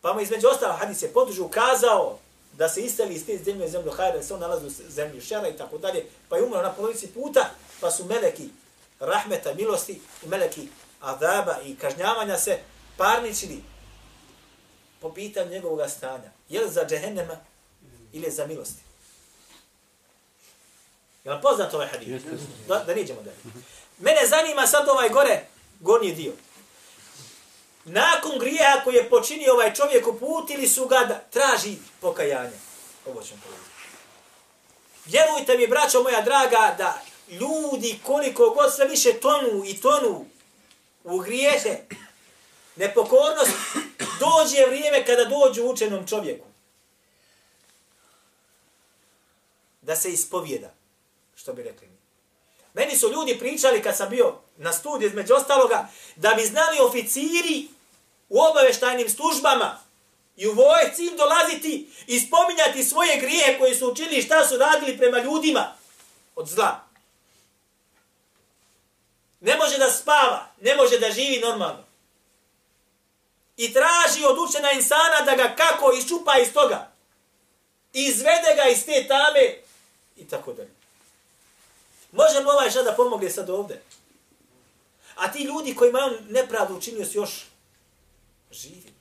Pa 0.00 0.12
mu 0.12 0.20
između 0.20 0.48
ostalo 0.48 0.72
hadis 0.72 1.02
je 1.02 1.12
podužu 1.12 1.44
ukazao 1.44 2.18
da 2.59 2.69
se 2.69 2.81
isteli 2.81 3.13
iz 3.13 3.25
te 3.25 3.37
zemlje 3.37 3.65
u 3.65 3.69
zemlju 3.69 3.91
Hajra, 3.91 4.17
da 4.17 4.23
se 4.23 4.33
on 4.33 4.39
nalazi 4.39 4.65
u 4.65 4.69
zemlji 4.69 5.21
Šera 5.21 5.47
i 5.47 5.57
tako 5.57 5.77
dalje, 5.77 6.05
pa 6.29 6.37
je 6.37 6.43
umro 6.43 6.61
na 6.61 6.73
polovici 6.73 7.07
puta, 7.07 7.49
pa 7.81 7.91
su 7.91 8.05
meleki 8.05 8.49
rahmeta, 8.99 9.53
milosti 9.53 10.01
i 10.23 10.27
meleki 10.27 10.67
adaba 11.01 11.55
i 11.65 11.75
kažnjavanja 11.75 12.37
se 12.37 12.59
parničili 12.97 13.63
po 14.99 15.13
pitanju 15.13 15.51
njegovog 15.51 15.89
stanja. 15.89 16.31
Je 16.49 16.61
li 16.61 16.71
za 16.71 16.85
džehennema 16.85 17.37
ili 18.13 18.31
za 18.31 18.45
milosti? 18.45 18.81
Je 21.23 21.33
li 21.33 21.41
poznat 21.41 21.73
ovaj 21.73 21.87
hadith? 21.87 22.25
Da, 22.67 22.83
da 22.83 22.95
niđemo 22.95 23.21
dalje. 23.21 23.37
Mene 23.99 24.27
zanima 24.27 24.67
sad 24.67 24.89
ovaj 24.89 25.09
gore, 25.09 25.45
gornji 25.79 26.13
dio. 26.13 26.33
Nakon 27.85 28.39
grijeha 28.39 28.81
koji 28.83 28.95
je 28.95 29.09
počinio 29.09 29.53
ovaj 29.53 29.73
čovjek, 29.73 30.07
uputili 30.07 30.67
su 30.67 30.87
ga 30.87 30.99
da 30.99 31.19
traži 31.19 31.75
pokajanje. 32.01 32.57
Ovo 33.05 33.21
ćemo 33.21 33.41
povedati. 33.43 33.69
Vjerujte 35.05 35.57
mi, 35.57 35.67
braćo 35.67 36.03
moja 36.03 36.21
draga, 36.21 36.75
da 36.77 37.01
ljudi 37.29 37.99
koliko 38.05 38.49
god 38.49 38.75
sve 38.75 38.87
više 38.87 39.13
tonu 39.13 39.63
i 39.65 39.81
tonu 39.81 40.25
u 41.03 41.19
grijehe, 41.19 41.77
nepokornost, 42.75 43.51
dođe 44.19 44.65
vrijeme 44.65 45.05
kada 45.05 45.25
dođu 45.25 45.63
učenom 45.63 46.07
čovjeku. 46.07 46.45
Da 49.81 49.95
se 49.95 50.11
ispovjeda, 50.11 50.73
što 51.35 51.53
bi 51.53 51.63
rekli 51.63 51.87
mi. 51.87 51.98
Meni 52.73 52.97
su 52.97 53.11
ljudi 53.11 53.39
pričali 53.39 53.81
kad 53.81 53.97
sam 53.97 54.09
bio 54.09 54.35
na 54.57 54.73
studiju 54.73 55.09
između 55.09 55.33
ostaloga, 55.33 55.87
da 56.15 56.29
bi 56.29 56.45
znali 56.45 56.79
oficiri 56.79 57.67
u 58.29 58.41
obaveštajnim 58.41 59.09
službama 59.09 59.79
i 60.37 60.47
u 60.47 60.53
vojci 60.53 61.05
im 61.05 61.17
dolaziti 61.17 61.89
i 62.07 62.19
spominjati 62.19 62.83
svoje 62.83 63.17
grije 63.17 63.59
koje 63.59 63.75
su 63.75 63.91
učili 63.91 64.15
i 64.15 64.21
šta 64.21 64.47
su 64.47 64.57
radili 64.57 64.97
prema 64.97 65.19
ljudima 65.19 65.75
od 66.35 66.47
zla. 66.47 66.83
Ne 69.39 69.57
može 69.57 69.77
da 69.77 69.91
spava, 69.91 70.47
ne 70.61 70.75
može 70.75 70.99
da 70.99 71.11
živi 71.11 71.39
normalno. 71.39 71.83
I 73.57 73.73
traži 73.73 74.25
od 74.25 74.37
učena 74.49 74.71
insana 74.71 75.21
da 75.25 75.35
ga 75.35 75.55
kako 75.55 75.93
iščupa 75.93 76.37
iz 76.37 76.53
toga. 76.53 76.91
Izvede 77.93 78.55
ga 78.55 78.69
iz 78.69 78.85
te 78.85 79.07
tame 79.07 79.55
i 80.15 80.27
tako 80.27 80.53
dalje. 80.53 80.78
Može 82.11 82.39
li 82.39 82.45
ovaj 82.45 82.69
šta 82.69 82.83
da 82.83 82.93
pomogne 82.93 83.29
sad 83.29 83.49
ovde? 83.49 83.81
A 85.15 85.31
ti 85.31 85.43
ljudi 85.43 85.75
kojima 85.75 85.99
on 85.99 86.17
nepravdu 86.29 86.75
učinio 86.75 87.05
si 87.05 87.17
još 87.17 87.45
živi. 88.51 88.93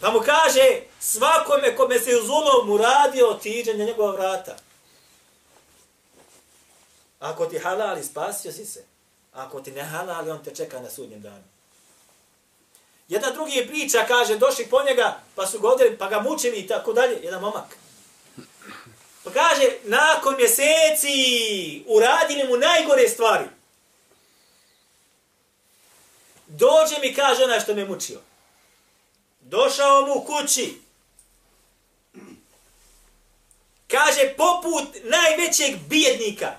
Pa 0.00 0.10
mu 0.10 0.20
kaže, 0.20 0.80
svakome 1.00 1.76
kome 1.76 1.98
se 1.98 2.16
u 2.16 2.26
zulom 2.26 2.70
uradio, 2.70 3.28
otiđe 3.28 3.74
na 3.74 3.84
njegova 3.84 4.12
vrata. 4.12 4.56
Ako 7.20 7.46
ti 7.46 7.58
halali, 7.58 8.04
spasio 8.04 8.52
si 8.52 8.66
se. 8.66 8.84
Ako 9.32 9.60
ti 9.60 9.72
ne 9.72 9.82
halali, 9.82 10.30
on 10.30 10.44
te 10.44 10.54
čeka 10.54 10.80
na 10.80 10.90
sudnjem 10.90 11.20
danu. 11.22 11.44
Jedan 13.08 13.34
drugi 13.34 13.52
je 13.52 13.68
priča, 13.68 14.04
kaže, 14.08 14.36
došli 14.36 14.66
po 14.66 14.82
njega, 14.82 15.20
pa 15.34 15.46
su 15.46 15.60
godili, 15.60 15.98
pa 15.98 16.08
ga 16.08 16.20
mučili 16.20 16.56
i 16.56 16.66
tako 16.66 16.92
dalje. 16.92 17.20
Jedan 17.22 17.40
momak. 17.40 17.76
Pa 19.24 19.30
kaže, 19.30 19.72
nakon 19.84 20.36
mjeseci 20.36 21.84
uradili 21.86 22.44
mu 22.48 22.56
najgore 22.56 23.08
stvari. 23.08 23.44
Dođe 26.46 26.98
mi, 27.00 27.14
kaže 27.14 27.44
onaj 27.44 27.60
što 27.60 27.74
me 27.74 27.84
mučio. 27.84 28.20
Došao 29.40 30.06
mu 30.06 30.24
kući. 30.24 30.80
Kaže, 33.88 34.34
poput 34.36 34.88
najvećeg 35.04 35.76
bijednika 35.88 36.52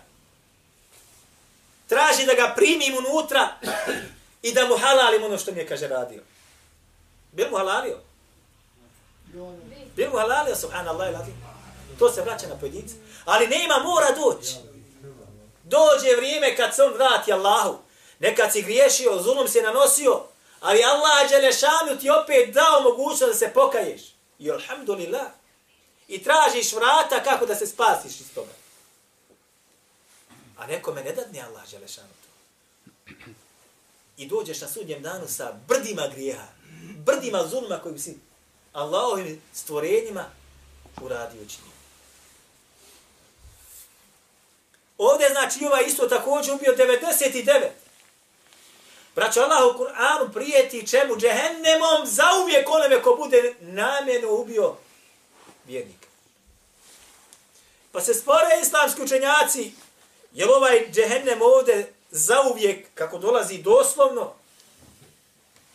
traži 1.87 2.25
da 2.25 2.33
ga 2.33 2.53
primim 2.55 2.97
unutra 2.97 3.49
i 4.41 4.53
da 4.53 4.67
mu 4.67 4.77
halalim 4.77 5.23
ono 5.23 5.37
što 5.37 5.51
mi 5.51 5.59
je, 5.59 5.67
kaže, 5.67 5.87
radio. 5.87 6.21
Bil 7.31 7.49
mu 7.49 7.57
halalio? 7.57 7.99
Bil 9.95 10.09
mu 10.09 10.17
halalio, 10.17 10.55
subhanallah 10.55 11.09
i 11.09 11.52
To 11.99 12.11
se 12.11 12.21
vraća 12.21 12.47
na 12.47 12.59
pojedinca. 12.59 12.95
Ali 13.25 13.47
nema, 13.47 13.77
mora 13.83 14.11
doći. 14.11 14.55
Dođe 15.63 16.15
vrijeme 16.15 16.55
kad 16.55 16.75
se 16.75 16.83
on 16.83 16.93
vrati 16.93 17.33
Allahu. 17.33 17.77
Nekad 18.19 18.51
si 18.51 18.61
griješio, 18.61 19.21
zulom 19.21 19.47
si 19.47 19.61
nanosio, 19.61 20.21
ali 20.59 20.83
Allah 20.83 21.29
Đelešanu 21.29 21.99
ti 22.01 22.09
opet 22.09 22.53
dao 22.53 22.81
mogućnost 22.81 23.33
da 23.33 23.33
se 23.33 23.51
pokaješ. 23.53 24.01
I 24.39 24.51
alhamdulillah. 24.51 25.27
I 26.07 26.23
tražiš 26.23 26.73
vrata 26.73 27.23
kako 27.23 27.45
da 27.45 27.55
se 27.55 27.67
spasiš 27.67 28.19
iz 28.19 28.33
toga. 28.35 28.51
A 30.57 30.67
nekome 30.67 31.03
ne 31.03 31.11
dadne 31.11 31.41
Allah 31.41 31.69
Đelešanu 31.71 32.07
to. 32.07 32.29
I 34.17 34.27
dođeš 34.27 34.61
na 34.61 34.67
sudnjem 34.67 35.01
danu 35.01 35.27
sa 35.27 35.53
brdima 35.67 36.07
grijeha, 36.07 36.47
brdima 37.05 37.47
zulma 37.47 37.79
kojim 37.79 37.99
si 37.99 38.17
Allahovim 38.73 39.41
stvorenjima 39.53 40.25
uradio 41.01 41.45
činio. 41.49 41.82
Ovdje 45.03 45.29
znači 45.29 45.65
ovaj 45.65 45.83
isto 45.87 46.07
također 46.07 46.53
ubio 46.53 46.75
99. 46.77 47.69
Braćo 49.15 49.41
Allah 49.41 49.75
u 49.75 49.79
Kur'anu 49.79 50.33
prijeti 50.33 50.87
čemu 50.87 51.15
džehennemom 51.15 52.05
zauvijek 52.05 52.69
onome 52.69 53.01
ko 53.01 53.15
bude 53.15 53.55
namjeno 53.59 54.31
ubio 54.31 54.75
vjernika. 55.65 56.07
Pa 57.91 58.01
se 58.01 58.13
spore 58.13 58.59
islamski 58.61 59.01
učenjaci, 59.01 59.71
je 60.33 60.49
ovaj 60.55 60.91
džehennem 60.91 61.41
ovdje 61.41 61.93
zauvijek, 62.11 62.87
kako 62.93 63.17
dolazi 63.17 63.57
doslovno, 63.57 64.33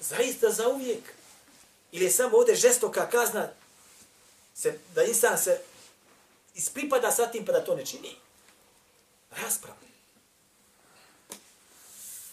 zaista 0.01 0.51
zauvijek. 0.51 1.03
Ili 1.93 2.05
je 2.05 2.11
samo 2.11 2.37
ovdje 2.37 2.55
žestoka 2.55 3.11
kazna 3.11 3.49
se, 4.55 4.79
da 4.95 5.03
insan 5.03 5.39
se 5.39 5.61
ispripada 6.55 7.11
sa 7.11 7.27
tim 7.27 7.45
pa 7.47 7.53
da 7.53 7.65
to 7.65 7.75
ne 7.75 7.87
čini. 7.87 8.17
Rasprava. 9.31 9.89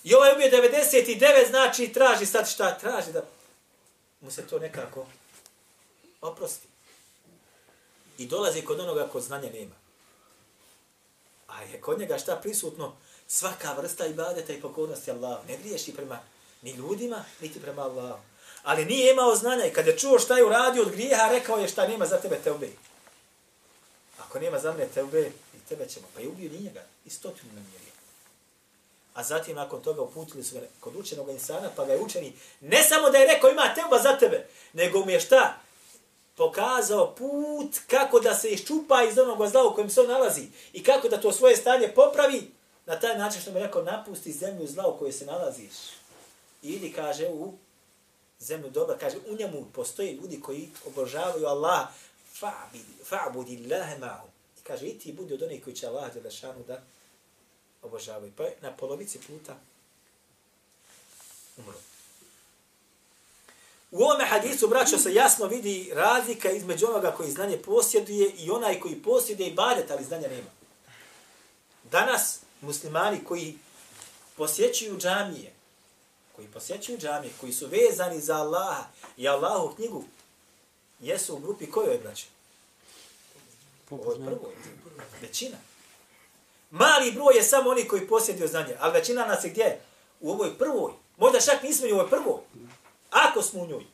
I 0.03 0.13
ovaj 0.13 0.33
ubio 0.33 0.47
99, 0.47 1.49
znači 1.49 1.93
traži 1.93 2.25
sad 2.25 2.49
šta? 2.49 2.77
Traži 2.77 3.11
da 3.11 3.21
mu 4.21 4.31
se 4.31 4.47
to 4.47 4.59
nekako 4.59 5.05
oprosti. 6.21 6.67
I 8.17 8.27
dolazi 8.27 8.61
kod 8.61 8.79
onoga 8.79 9.07
ko 9.07 9.21
znanja 9.21 9.49
nema. 9.53 9.75
A 11.47 11.61
je 11.61 11.81
kod 11.81 11.99
njega 11.99 12.17
šta 12.17 12.35
prisutno? 12.35 12.95
Svaka 13.27 13.73
vrsta 13.73 14.05
ibadeta 14.05 14.53
i 14.53 14.61
pokornosti 14.61 15.11
Allahu. 15.11 15.47
Ne 15.47 15.57
griješi 15.57 15.95
prema 15.95 16.19
ni 16.61 16.71
ljudima, 16.71 17.25
niti 17.41 17.61
prema 17.61 17.81
Allahu. 17.81 18.19
Ali 18.63 18.85
nije 18.85 19.11
imao 19.11 19.35
znanja 19.35 19.65
i 19.65 19.73
kada 19.73 19.89
je 19.89 19.97
čuo 19.97 20.19
šta 20.19 20.37
je 20.37 20.45
uradio 20.45 20.81
od 20.81 20.91
grijeha, 20.91 21.29
rekao 21.31 21.57
je 21.57 21.67
šta 21.67 21.87
nema 21.87 22.05
za 22.05 22.17
tebe 22.17 22.39
te 22.43 22.51
obeji. 22.51 22.77
Ako 24.35 24.43
nema 24.43 24.59
za 24.59 24.71
mene 24.71 24.87
tebe, 24.93 25.31
i 25.55 25.69
tebe 25.69 25.87
ćemo. 25.89 26.07
Pa 26.13 26.21
je 26.21 26.27
ubio 26.27 26.51
ni 26.51 26.59
njega. 26.59 26.83
I 27.05 27.09
stotinu 27.09 27.53
namjerio. 27.53 27.93
A 29.13 29.23
zatim 29.23 29.55
nakon 29.55 29.81
toga 29.81 30.01
uputili 30.01 30.43
su 30.43 30.55
ga 30.55 30.61
kod 30.79 30.95
učenog 30.95 31.29
insana, 31.29 31.69
pa 31.75 31.85
ga 31.85 31.93
je 31.93 32.01
učeni 32.01 32.33
ne 32.61 32.83
samo 32.83 33.09
da 33.09 33.17
je 33.17 33.27
rekao 33.27 33.49
ima 33.49 33.73
teba 33.75 33.99
za 33.99 34.17
tebe, 34.17 34.47
nego 34.73 34.99
mu 34.99 35.09
je 35.09 35.19
šta? 35.19 35.57
Pokazao 36.35 37.15
put 37.15 37.79
kako 37.87 38.19
da 38.19 38.35
se 38.35 38.49
iščupa 38.49 39.03
iz 39.03 39.17
onog 39.17 39.47
zla 39.47 39.67
u 39.67 39.75
kojem 39.75 39.89
se 39.89 40.01
on 40.01 40.07
nalazi 40.07 40.47
i 40.73 40.83
kako 40.83 41.09
da 41.09 41.21
to 41.21 41.31
svoje 41.31 41.57
stanje 41.57 41.87
popravi 41.95 42.51
na 42.85 42.99
taj 42.99 43.17
način 43.17 43.41
što 43.41 43.51
mu 43.51 43.57
je 43.57 43.63
rekao 43.63 43.83
napusti 43.83 44.31
zemlju 44.31 44.67
zla 44.67 44.87
u 44.87 44.97
kojoj 44.97 45.11
se 45.11 45.25
nalaziš. 45.25 45.75
Ili 46.61 46.91
kaže 46.91 47.27
u 47.27 47.53
zemlju 48.39 48.69
dobra, 48.69 48.97
kaže 48.97 49.17
u 49.29 49.35
njemu 49.35 49.65
postoje 49.73 50.13
ljudi 50.13 50.41
koji 50.41 50.69
obožavaju 50.85 51.47
Allah 51.47 51.87
fa'budi 53.09 53.65
Allahe 53.65 53.97
ma'hum. 53.99 54.29
I 54.59 54.63
kaže 54.63 54.87
i 54.87 54.99
ti 54.99 55.13
budi 55.13 55.33
od 55.33 55.43
onih 55.43 55.63
koji 55.63 55.75
će 55.75 55.87
Allah 55.87 56.13
da 56.13 56.29
da 56.67 56.81
obožavaju. 57.81 58.33
Pa 58.37 58.43
na 58.61 58.77
polovici 58.77 59.19
puta 59.19 59.57
umro. 61.57 61.77
U 63.91 64.03
ovome 64.03 64.25
hadisu, 64.25 64.67
braćo, 64.67 64.97
se 64.97 65.13
jasno 65.13 65.47
vidi 65.47 65.91
razlika 65.93 66.51
između 66.51 66.85
onoga 66.85 67.11
koji 67.11 67.31
znanje 67.31 67.57
posjeduje 67.57 68.31
i 68.37 68.51
onaj 68.51 68.79
koji 68.79 68.95
posjeduje 68.95 69.49
i 69.49 69.53
badet, 69.53 69.91
ali 69.91 70.03
znanja 70.03 70.27
nema. 70.27 70.49
Danas 71.91 72.39
muslimani 72.61 73.23
koji 73.23 73.57
posjećuju 74.37 74.97
džamije, 74.97 75.53
koji 76.35 76.47
posjećuju 76.47 76.97
džamije, 76.97 77.33
koji 77.41 77.53
su 77.53 77.67
vezani 77.67 78.21
za 78.21 78.35
Allaha 78.35 78.83
i 79.17 79.27
Allahu 79.27 79.75
knjigu, 79.75 80.03
jesu 80.99 81.35
u 81.35 81.39
grupi 81.39 81.71
kojoj, 81.71 81.97
braćo? 81.97 82.25
Ovo 83.89 84.11
je 84.11 84.25
prvo. 84.25 84.51
Većina. 85.21 85.57
Mali 86.71 87.11
broj 87.11 87.35
je 87.35 87.43
samo 87.43 87.69
oni 87.69 87.87
koji 87.87 88.07
posjedio 88.07 88.47
znanje, 88.47 88.75
ali 88.79 88.93
većina 88.93 89.25
nas 89.25 89.43
je 89.43 89.49
gdje? 89.49 89.81
U 90.19 90.31
ovoj 90.31 90.57
prvoj. 90.57 90.91
Možda 91.17 91.39
čak 91.39 91.63
nismo 91.63 91.87
u 91.87 91.93
ovoj 91.93 92.09
prvoj. 92.09 92.39
Ako 93.09 93.41
smo 93.41 93.61
u 93.61 93.67
njoj. 93.67 93.85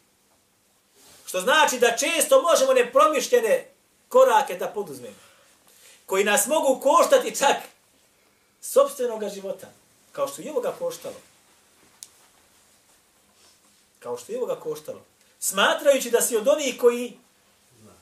Što 1.26 1.42
znači 1.42 1.80
da 1.80 1.98
često 1.98 2.42
možemo 2.42 2.74
nepromišljene 2.74 3.68
korake 4.10 4.56
da 4.56 4.68
poduzmemo. 4.68 5.16
Koji 6.06 6.24
nas 6.24 6.48
mogu 6.48 6.80
koštati 6.80 7.36
čak 7.36 7.58
sobstvenog 8.62 9.30
života. 9.34 9.68
Kao 10.12 10.28
što 10.28 10.42
je 10.42 10.52
ovoga 10.52 10.74
koštalo. 10.80 11.16
Kao 14.00 14.18
što 14.18 14.32
je 14.32 14.38
ovoga 14.38 14.56
koštalo. 14.56 15.02
Smatrajući 15.44 16.10
da 16.10 16.22
si 16.22 16.38
od 16.38 16.48
onih 16.48 16.78
koji 16.80 17.18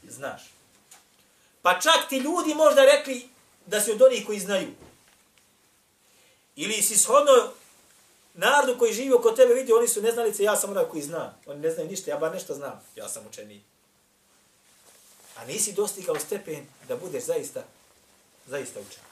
znaš. 0.03 0.41
Pa 1.61 1.79
čak 1.79 2.09
ti 2.09 2.17
ljudi 2.17 2.53
možda 2.53 2.85
rekli, 2.85 3.29
da 3.65 3.81
si 3.81 3.91
od 3.91 4.01
onih 4.01 4.25
koji 4.25 4.39
znaju. 4.39 4.73
Ili 6.55 6.81
si 6.81 6.97
shodno 6.97 7.51
narodu 8.33 8.79
koji 8.79 8.93
živi 8.93 9.13
oko 9.13 9.31
tebe 9.31 9.53
vidi, 9.53 9.73
oni 9.73 9.87
su 9.87 10.01
neznalice, 10.01 10.43
ja 10.43 10.55
sam 10.55 10.69
onaj 10.69 10.85
koji 10.85 11.03
zna. 11.03 11.33
Oni 11.45 11.59
ne 11.59 11.71
znaju 11.71 11.89
ništa, 11.89 12.11
ja 12.11 12.17
bar 12.17 12.33
nešto 12.33 12.53
znam. 12.53 12.81
Ja 12.95 13.09
sam 13.09 13.27
učenik. 13.27 13.63
A 15.35 15.45
nisi 15.45 15.73
dostigao 15.73 16.19
stepen 16.19 16.67
da 16.87 16.95
budeš 16.95 17.23
zaista, 17.23 17.63
zaista 18.45 18.79
učen. 18.79 19.03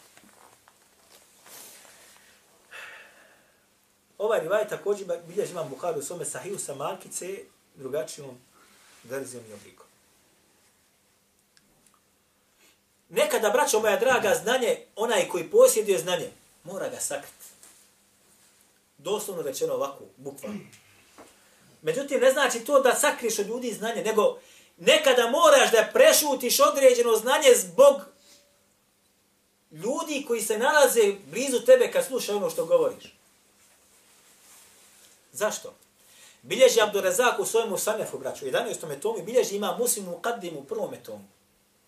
Ovaj 4.18 4.40
rivaj 4.40 4.68
također 4.68 5.08
bilježi 5.28 5.52
imam 5.52 5.70
Buharu 5.70 6.00
u 6.00 6.04
svome 6.04 6.26
sahiju 6.26 6.60
sa 6.60 6.76
malkice 6.76 7.38
drugačijom 7.78 8.38
verzijom 9.04 9.44
i 9.50 9.54
oblikom. 9.54 9.88
Nekada, 13.10 13.50
braćo 13.50 13.80
moja 13.80 13.98
draga, 13.98 14.36
znanje, 14.44 14.78
onaj 14.96 15.28
koji 15.28 15.50
posjeduje 15.50 16.00
znanje, 16.00 16.32
mora 16.63 16.90
ga 16.90 17.00
sakriti. 17.00 17.46
Doslovno 18.98 19.44
rečeno 19.44 19.74
ovako, 19.74 20.04
bukvalno. 20.18 20.60
Međutim, 21.82 22.22
ne 22.22 22.32
znači 22.32 22.60
to 22.60 22.82
da 22.82 22.96
sakriješ 22.96 23.40
od 23.40 23.48
ljudi 23.48 23.74
znanje, 23.74 24.04
nego 24.04 24.40
nekada 24.78 25.30
moraš 25.30 25.72
da 25.72 25.90
prešutiš 25.94 26.60
određeno 26.60 27.16
znanje 27.16 27.50
zbog 27.56 28.02
ljudi 29.72 30.26
koji 30.28 30.42
se 30.42 30.58
nalaze 30.58 31.13
blizu 31.26 31.60
tebe 31.60 31.92
kad 31.92 32.06
slušaju 32.06 32.38
ono 32.38 32.50
što 32.50 32.66
govoriš. 32.66 33.13
Zašto? 35.32 35.74
Bilježi 36.47 36.81
Abdurazak 36.81 37.39
u 37.39 37.45
svojemu 37.45 37.77
sanefu, 37.77 38.17
braću, 38.17 38.45
11. 38.45 38.99
tomu, 38.99 39.23
bilježi 39.23 39.55
ima 39.55 39.77
muslim 39.79 40.07
u 40.07 40.19
kaddim 40.19 40.57
u 40.57 40.63
prvom 40.63 40.95
tomu. 41.05 41.27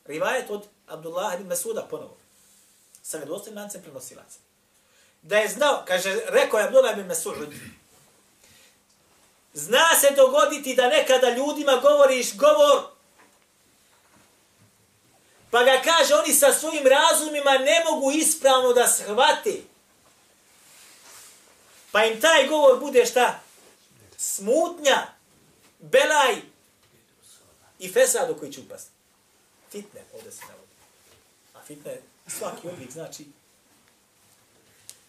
Rivajet 0.05 0.49
od 0.49 0.65
Abdullah 0.87 1.33
ibn 1.33 1.47
Masuda 1.47 1.87
ponovo. 1.89 2.17
Sa 3.03 3.17
vjedostim 3.17 3.55
lancem 3.55 3.81
prenosilaca. 3.81 4.39
Da 5.21 5.37
je 5.37 5.49
znao, 5.49 5.83
kaže, 5.87 6.19
rekao 6.27 6.59
je 6.59 6.65
Abdullah 6.65 6.97
ibn 6.97 7.07
Masud, 7.07 7.53
zna 9.53 9.95
se 10.01 10.11
dogoditi 10.15 10.75
da 10.75 10.89
nekada 10.89 11.29
ljudima 11.29 11.75
govoriš 11.81 12.37
govor, 12.37 12.83
pa 15.51 15.63
ga 15.63 15.81
kaže, 15.83 16.15
oni 16.15 16.33
sa 16.33 16.53
svojim 16.53 16.87
razumima 16.87 17.51
ne 17.51 17.83
mogu 17.91 18.11
ispravno 18.11 18.73
da 18.73 18.87
shvati. 18.87 19.67
Pa 21.91 22.05
im 22.05 22.21
taj 22.21 22.47
govor 22.47 22.79
bude 22.79 23.05
šta? 23.05 23.39
Smutnja, 24.21 25.07
belaj 25.79 26.41
i 27.79 27.91
fesad 27.91 28.29
u 28.29 28.39
koji 28.39 28.51
će 28.51 28.61
upasti. 28.61 28.91
Fitne, 29.71 30.01
ovdje 30.13 30.31
se 30.31 30.41
navodi. 30.41 30.73
A 31.53 31.61
fitne 31.65 31.91
je 31.91 32.01
svaki 32.27 32.67
oblik, 32.67 32.91
znači 32.91 33.25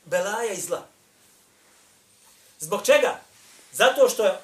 belaja 0.05 0.53
i 0.53 0.61
zla. 0.61 0.87
Zbog 2.59 2.87
čega? 2.87 3.21
Zato 3.73 4.09
što 4.09 4.37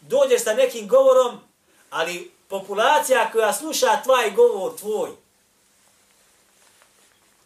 dođeš 0.00 0.42
sa 0.42 0.54
nekim 0.54 0.88
govorom, 0.88 1.40
ali 1.90 2.32
populacija 2.48 3.30
koja 3.32 3.52
sluša 3.52 4.02
tvoj 4.02 4.30
govor, 4.30 4.78
tvoj, 4.78 5.10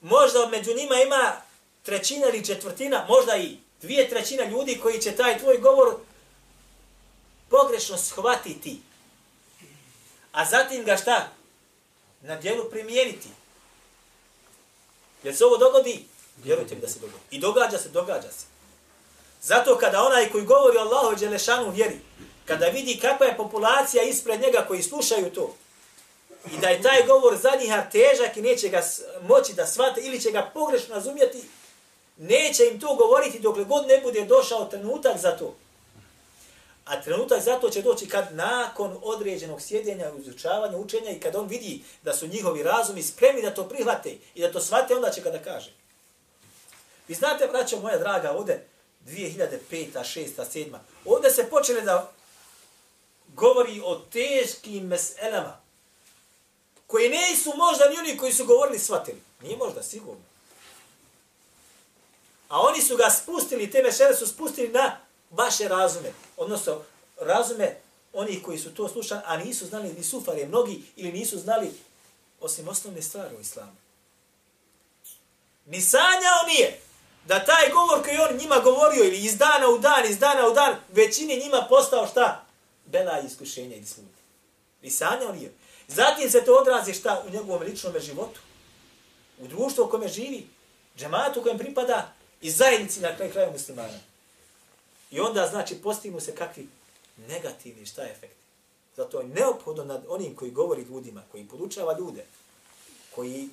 možda 0.00 0.46
među 0.46 0.74
njima 0.74 0.94
ima 0.94 1.32
trećina 1.82 2.26
ili 2.28 2.46
četvrtina, 2.46 3.04
možda 3.08 3.36
i 3.36 3.56
dvije 3.82 4.08
trećina 4.08 4.44
ljudi 4.44 4.78
koji 4.82 5.00
će 5.00 5.16
taj 5.16 5.38
tvoj 5.38 5.58
govor 5.58 6.07
pogrešno 7.50 7.98
shvatiti. 7.98 8.80
A 10.32 10.44
zatim 10.44 10.84
ga 10.84 10.96
šta? 10.96 11.28
na 12.22 12.36
djelu 12.36 12.70
primijeniti. 12.70 13.28
Jer 15.22 15.36
se 15.36 15.44
ovo 15.44 15.56
dogodi, 15.56 16.04
vjerujte 16.44 16.74
mi 16.74 16.80
da 16.80 16.88
se 16.88 16.98
dogodi. 16.98 17.18
I 17.30 17.38
događa 17.38 17.78
se, 17.78 17.88
događa 17.88 18.32
se. 18.32 18.46
Zato 19.42 19.78
kada 19.78 20.02
onaj 20.02 20.30
koji 20.30 20.44
govori 20.44 20.78
o 20.78 20.80
Allahu 20.80 21.16
Đelešanu 21.16 21.70
vjeri, 21.70 22.00
kada 22.44 22.66
vidi 22.66 22.98
kakva 23.00 23.26
je 23.26 23.36
populacija 23.36 24.02
ispred 24.02 24.40
njega 24.40 24.64
koji 24.68 24.82
slušaju 24.82 25.30
to, 25.34 25.54
i 26.52 26.58
da 26.60 26.68
je 26.68 26.82
taj 26.82 27.06
govor 27.06 27.36
za 27.36 27.50
njih 27.60 27.72
težak 27.92 28.36
i 28.36 28.42
neće 28.42 28.68
ga 28.68 28.82
moći 29.28 29.54
da 29.54 29.66
svate 29.66 30.00
ili 30.00 30.20
će 30.20 30.30
ga 30.30 30.50
pogrešno 30.54 30.94
razumjeti, 30.94 31.42
neće 32.16 32.66
im 32.66 32.80
to 32.80 32.94
govoriti 32.94 33.38
dokle 33.38 33.64
god 33.64 33.86
ne 33.86 34.00
bude 34.00 34.24
došao 34.24 34.64
trenutak 34.64 35.18
za 35.18 35.36
to. 35.36 35.56
A 36.88 37.02
trenutak 37.02 37.42
za 37.42 37.60
to 37.60 37.70
će 37.70 37.82
doći 37.82 38.08
kad 38.08 38.34
nakon 38.34 38.98
određenog 39.02 39.62
sjedenja, 39.62 40.12
izučavanja, 40.18 40.76
učenja 40.76 41.10
i 41.10 41.20
kad 41.20 41.36
on 41.36 41.48
vidi 41.48 41.84
da 42.02 42.12
su 42.12 42.26
njihovi 42.26 42.62
razumi 42.62 43.02
spremni 43.02 43.42
da 43.42 43.54
to 43.54 43.68
prihvate 43.68 44.16
i 44.34 44.40
da 44.40 44.52
to 44.52 44.60
shvate, 44.60 44.94
onda 44.94 45.10
će 45.10 45.22
kada 45.22 45.38
kaže. 45.38 45.72
Vi 47.08 47.14
znate, 47.14 47.46
braćo 47.46 47.80
moja 47.80 47.98
draga, 47.98 48.32
ovde 48.32 48.64
2005. 49.06 49.58
6. 49.70 50.28
7. 50.36 50.78
Ovde 51.04 51.30
se 51.30 51.50
počeli 51.50 51.82
da 51.82 52.12
govori 53.34 53.80
o 53.84 53.94
teškim 53.94 54.86
meselama 54.86 55.60
koji 56.86 57.08
ne 57.08 57.36
su 57.36 57.52
možda 57.56 57.88
ni 57.88 57.98
oni 57.98 58.16
koji 58.16 58.32
su 58.32 58.44
govorili 58.44 58.78
shvatili. 58.78 59.20
Nije 59.42 59.56
možda, 59.56 59.82
sigurno. 59.82 60.22
A 62.48 62.60
oni 62.60 62.82
su 62.82 62.96
ga 62.96 63.10
spustili, 63.10 63.70
te 63.70 63.82
mesele 63.82 64.16
su 64.16 64.26
spustili 64.26 64.68
na 64.68 65.07
vaše 65.30 65.68
razume. 65.68 66.12
Odnosno, 66.36 66.82
razume 67.20 67.76
oni 68.12 68.42
koji 68.42 68.58
su 68.58 68.74
to 68.74 68.88
slušali, 68.88 69.20
a 69.24 69.36
nisu 69.36 69.66
znali 69.66 69.92
ni 69.92 70.04
sufare 70.04 70.46
mnogi 70.46 70.82
ili 70.96 71.12
nisu 71.12 71.38
znali 71.38 71.70
osim 72.40 72.68
osnovne 72.68 73.02
stvari 73.02 73.36
u 73.36 73.40
islamu. 73.40 73.76
Ni 75.66 75.80
sanjao 75.80 76.46
nije 76.48 76.80
da 77.26 77.44
taj 77.44 77.70
govor 77.72 78.04
koji 78.04 78.18
on 78.18 78.36
njima 78.36 78.58
govorio 78.58 79.04
ili 79.04 79.18
iz 79.18 79.36
dana 79.36 79.68
u 79.68 79.78
dan, 79.78 80.06
iz 80.06 80.18
dana 80.18 80.48
u 80.48 80.54
dan, 80.54 80.76
većini 80.92 81.40
njima 81.40 81.66
postao 81.68 82.06
šta? 82.06 82.44
Bela 82.86 83.20
iskušenja 83.20 83.76
i 83.76 83.84
smutnje. 83.84 84.22
Ni 84.82 84.90
sanjao 84.90 85.32
nije. 85.32 85.52
Zatim 85.88 86.30
se 86.30 86.44
to 86.44 86.54
odrazi 86.54 86.94
šta 86.94 87.22
u 87.26 87.30
njegovom 87.30 87.62
ličnom 87.62 87.94
životu. 88.00 88.40
U 89.38 89.46
društvu 89.46 89.84
u 89.84 89.88
kome 89.88 90.08
živi, 90.08 90.46
džematu 90.96 91.42
kojem 91.42 91.58
pripada 91.58 92.12
i 92.40 92.50
zajednici 92.50 93.00
na 93.00 93.16
kraju 93.16 93.32
kraju 93.32 93.52
muslimana. 93.52 93.98
I 95.10 95.20
onda, 95.20 95.46
znači, 95.46 95.82
postignu 95.82 96.20
se 96.20 96.34
kakvi 96.34 96.68
negativni 97.28 97.86
šta 97.86 98.02
je 98.02 98.12
efekti. 98.12 98.44
Zato 98.96 99.20
je 99.20 99.26
neophodno 99.26 99.84
nad 99.84 100.04
onim 100.08 100.36
koji 100.36 100.50
govori 100.50 100.82
ljudima, 100.82 101.22
koji 101.32 101.48
podučava 101.48 101.98
ljude, 101.98 102.24
koji 103.14 103.48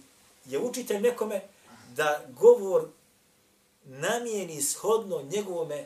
je 0.45 0.59
učitelj 0.59 1.01
nekome 1.01 1.41
da 1.95 2.21
govor 2.29 2.87
namijeni 3.83 4.61
shodno 4.61 5.21
njegovome 5.21 5.85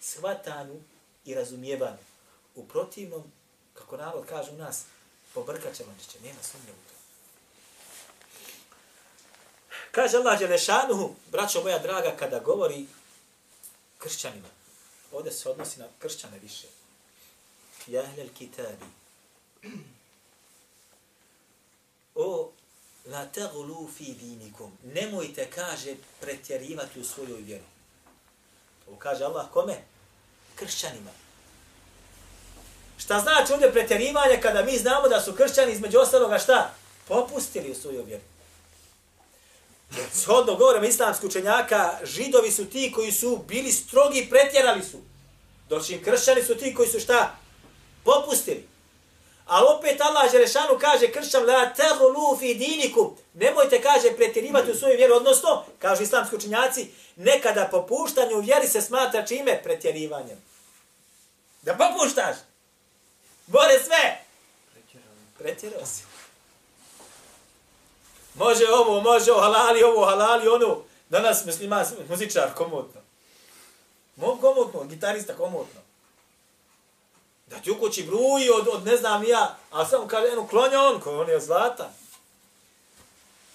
shvatanju 0.00 0.80
i 1.24 1.34
razumijevanju. 1.34 1.98
U 2.54 2.64
protivnom, 2.64 3.22
kako 3.74 3.96
narod 3.96 4.26
kaže 4.26 4.50
u 4.50 4.56
nas, 4.56 4.84
pobrkat 5.34 5.74
će 5.76 5.84
će, 6.08 6.18
nema 6.22 6.42
sumnje 6.42 6.72
u 6.72 6.88
to. 6.88 6.94
Kaže 9.90 10.16
Allah 10.16 10.38
Đelešanuhu, 10.38 11.14
braćo 11.30 11.62
moja 11.62 11.78
draga, 11.78 12.16
kada 12.18 12.38
govori 12.38 12.86
kršćanima, 13.98 14.48
ovdje 15.12 15.32
se 15.32 15.48
odnosi 15.48 15.80
na 15.80 15.86
kršćane 15.98 16.38
više. 16.38 16.66
Jahlel 17.86 18.28
kitabi. 18.38 18.86
O, 22.14 22.50
la 23.06 23.26
taglu 23.26 23.88
fi 23.96 24.04
dinikum. 24.04 24.72
Nemojte, 24.82 25.50
kaže, 25.54 25.94
pretjerivati 26.20 27.00
u 27.00 27.04
svojoj 27.04 27.40
vjeru. 27.40 27.64
Ovo 28.88 28.96
kaže 28.96 29.24
Allah 29.24 29.46
kome? 29.52 29.76
Kršćanima. 30.54 31.10
Šta 32.98 33.20
znači 33.20 33.52
ovdje 33.52 33.72
pretjerivanje 33.72 34.40
kada 34.40 34.64
mi 34.64 34.78
znamo 34.78 35.08
da 35.08 35.20
su 35.20 35.34
kršćani 35.34 35.72
između 35.72 35.98
ostaloga 35.98 36.38
šta? 36.38 36.74
Popustili 37.08 37.70
u 37.70 37.74
svojoj 37.74 38.04
vjeru. 38.04 38.22
Shodno 40.12 40.54
govorima 40.54 40.86
islamskih 40.86 41.28
učenjaka, 41.28 41.98
židovi 42.04 42.50
su 42.50 42.64
ti 42.64 42.92
koji 42.94 43.12
su 43.12 43.40
bili 43.48 43.72
strogi 43.72 44.18
i 44.18 44.30
pretjerali 44.30 44.82
su. 44.82 44.98
Doći 45.68 46.02
kršćani 46.04 46.42
su 46.42 46.54
ti 46.54 46.74
koji 46.74 46.88
su 46.88 47.00
šta? 47.00 47.36
Popustili. 48.04 48.68
Ali 49.46 49.66
opet 49.78 50.00
Allah 50.00 50.30
Želešanu 50.32 50.78
kaže 50.80 51.12
kršćan 51.12 51.46
la 51.46 51.74
tegulu 51.74 52.36
fi 52.38 52.54
dinikum. 52.54 53.16
Nemojte, 53.34 53.82
kaže, 53.82 54.16
pretjerivati 54.16 54.70
u 54.70 54.74
svoju 54.74 54.96
vjeru. 54.96 55.14
Odnosno, 55.14 55.64
kažu 55.78 56.02
islamski 56.02 56.36
učenjaci, 56.36 56.90
nekada 57.16 57.68
popuštanje 57.70 58.34
u 58.34 58.40
vjeri 58.40 58.68
se 58.68 58.80
smatra 58.80 59.26
čime? 59.26 59.62
Pretjerivanjem. 59.62 60.38
Da 61.62 61.74
popuštaš. 61.74 62.36
Bore 63.46 63.82
sve. 63.84 64.24
Pretjerao 65.38 65.86
si. 65.86 66.11
Može 68.35 68.65
ovo, 68.69 69.01
može 69.01 69.31
ovo, 69.31 69.41
halali 69.41 69.83
ovo, 69.83 70.05
halali 70.05 70.47
ono. 70.47 70.77
Danas 71.09 71.45
muslima, 71.45 71.85
muzičar, 72.09 72.53
komotno. 72.53 73.01
Mom 74.15 74.41
komotno, 74.41 74.83
gitarista 74.83 75.33
komotno. 75.33 75.81
Da 77.47 77.59
ti 77.59 77.71
u 77.71 77.79
kući 77.79 78.03
bruji 78.03 78.49
od, 78.49 78.67
od 78.67 78.85
ne 78.85 78.97
znam 78.97 79.23
ja, 79.23 79.57
a 79.71 79.85
samo 79.85 80.07
kaže, 80.07 80.27
eno, 80.27 80.47
klonja 80.47 80.81
on, 80.81 81.01
ko 81.01 81.19
on 81.19 81.29
je 81.29 81.39
zlata. 81.39 81.93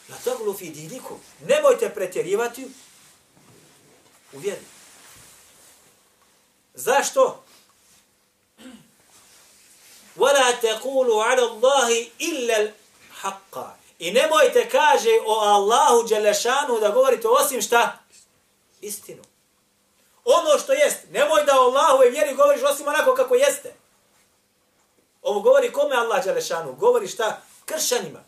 Na 0.08 0.16
to 0.24 0.38
bilo 0.38 0.54
fididiku. 0.54 1.18
Nemojte 1.40 1.94
pretjerivati 1.94 2.68
u 4.32 4.38
vjeri. 4.38 4.66
Zašto? 6.74 7.44
وَلَا 10.16 10.50
تَقُولُوا 10.50 11.24
عَلَى 11.24 11.42
اللَّهِ 11.42 12.10
إِلَّا 12.20 12.56
الْحَقَّ 12.62 13.75
I 13.99 14.11
nemojte, 14.11 14.69
kaže, 14.69 15.09
o 15.25 15.39
Allahu 15.39 16.07
Đelešanu 16.07 16.79
da 16.79 16.89
govorite 16.89 17.27
osim 17.27 17.61
šta? 17.61 17.99
Istinu. 18.81 19.23
Ono 20.25 20.59
što 20.59 20.73
jest. 20.73 20.97
Nemoj 21.11 21.43
da 21.45 21.61
o 21.61 21.63
Allahu 21.63 22.03
i 22.03 22.09
vjeri 22.09 22.35
govoriš 22.35 22.63
osim 22.63 22.87
onako 22.87 23.15
kako 23.15 23.35
jeste. 23.35 23.73
Ovo 25.21 25.39
govori 25.39 25.71
kome 25.71 25.95
Allah 25.95 26.25
Đelešanu? 26.25 26.73
Govori 26.73 27.07
šta? 27.07 27.41
Kršanima. 27.65 28.23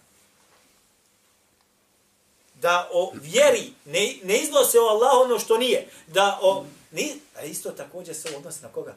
Da 2.56 2.90
o 2.94 3.12
vjeri 3.14 3.74
ne, 3.86 4.16
ne 4.24 4.38
iznose 4.38 4.80
o 4.80 4.88
Allahu 4.88 5.22
ono 5.22 5.40
što 5.40 5.58
nije. 5.58 5.90
Da 6.08 6.40
o... 6.42 6.66
Ni, 6.92 7.20
a 7.36 7.44
isto 7.44 7.72
također 7.72 8.16
se 8.16 8.36
odnosi 8.38 8.62
na 8.62 8.70
koga? 8.70 8.96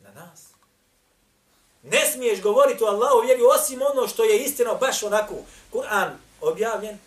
Na 0.00 0.10
nas. 0.12 0.53
Ne 1.84 2.10
smiješ 2.12 2.42
govoriti 2.42 2.84
o 2.84 2.86
Allahu 2.86 3.20
vjeri 3.26 3.42
osim 3.54 3.80
ono 3.82 4.08
što 4.08 4.24
je 4.24 4.44
istino 4.44 4.74
baš 4.74 5.02
onako. 5.02 5.34
Kur'an 5.72 6.10
objavljen, 6.40 6.98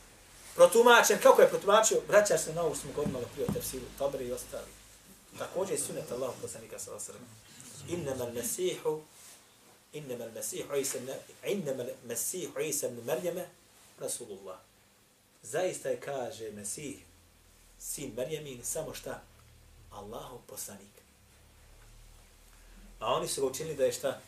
protumačen, 0.55 1.19
kako 1.23 1.41
je 1.41 1.49
protumačio, 1.49 2.01
vraćaš 2.07 2.41
se 2.41 2.53
na 2.53 2.61
ovu 2.61 2.75
smo 2.75 2.91
godinali 2.95 3.25
prije 3.33 3.47
tefsiru, 3.53 3.85
Tabri 3.97 4.27
i 4.27 4.31
ostali. 4.31 4.71
Također 5.37 5.73
je 5.73 5.79
sunet 5.79 6.11
Allahu 6.11 6.33
poslanika 6.41 6.79
sa 6.79 6.95
osrem. 6.95 7.21
Innama 7.89 8.25
al-Mesihu, 8.25 9.01
innama 9.93 10.25
al-Mesihu, 10.25 10.75
Isa, 10.75 10.97
innama 11.45 11.83
al-Mesihu, 11.83 12.59
Isa 12.59 12.87
ibn 12.87 13.05
Marjama, 13.05 13.43
Rasulullah. 13.99 14.57
Zaista 15.43 15.89
je 15.89 15.99
kaže 15.99 16.51
Mesih, 16.51 16.97
sin 17.79 18.13
Marjamin, 18.15 18.63
samo 18.63 18.93
šta? 18.93 19.21
Allahu 19.91 20.39
poslanik. 20.47 20.97
A 22.99 23.13
oni 23.13 23.27
su 23.27 23.41
ga 23.41 23.47
učinili 23.47 23.75
da 23.75 23.85
je 23.85 23.91
šta? 23.91 24.21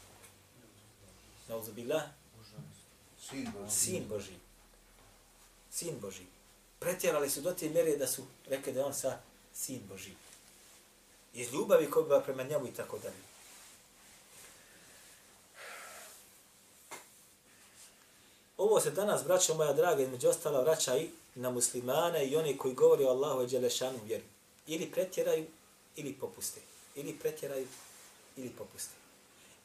Nauzu 1.49 1.71
billah. 1.71 2.03
Sin 3.29 3.51
Boži. 3.53 3.71
Sin 3.71 4.07
Boži. 4.09 4.35
Sin 5.71 5.99
Boži. 5.99 6.23
Pretjerali 6.79 7.29
su 7.29 7.41
do 7.41 7.53
te 7.53 7.69
mjere 7.69 7.97
da 7.97 8.07
su 8.07 8.23
rekli 8.47 8.73
da 8.73 8.85
on 8.85 8.93
sa 8.93 9.19
sin 9.53 9.81
Boži. 9.89 10.11
Iz 11.33 11.53
ljubavi 11.53 11.89
koji 11.89 12.05
bi 12.05 12.23
prema 12.25 12.43
njemu 12.43 12.67
i 12.67 12.73
tako 12.73 12.97
dalje. 12.97 13.29
Ovo 18.57 18.79
se 18.79 18.91
danas, 18.91 19.23
braćo 19.23 19.53
moja 19.53 19.73
draga, 19.73 20.03
između 20.03 20.29
ostala 20.29 20.61
vraća 20.61 20.97
i 20.97 21.09
na 21.35 21.49
muslimane 21.49 22.27
i 22.27 22.35
oni 22.35 22.57
koji 22.57 22.73
govori 22.73 23.03
o 23.03 23.09
Allahu 23.09 23.43
i 23.43 23.47
Đelešanu 23.47 23.99
vjeru. 24.05 24.23
Ili 24.67 24.91
pretjeraju, 24.91 25.45
ili 25.95 26.13
popuste. 26.13 26.61
Ili 26.95 27.19
pretjeraju, 27.19 27.67
ili 28.37 28.49
popuste 28.49 28.98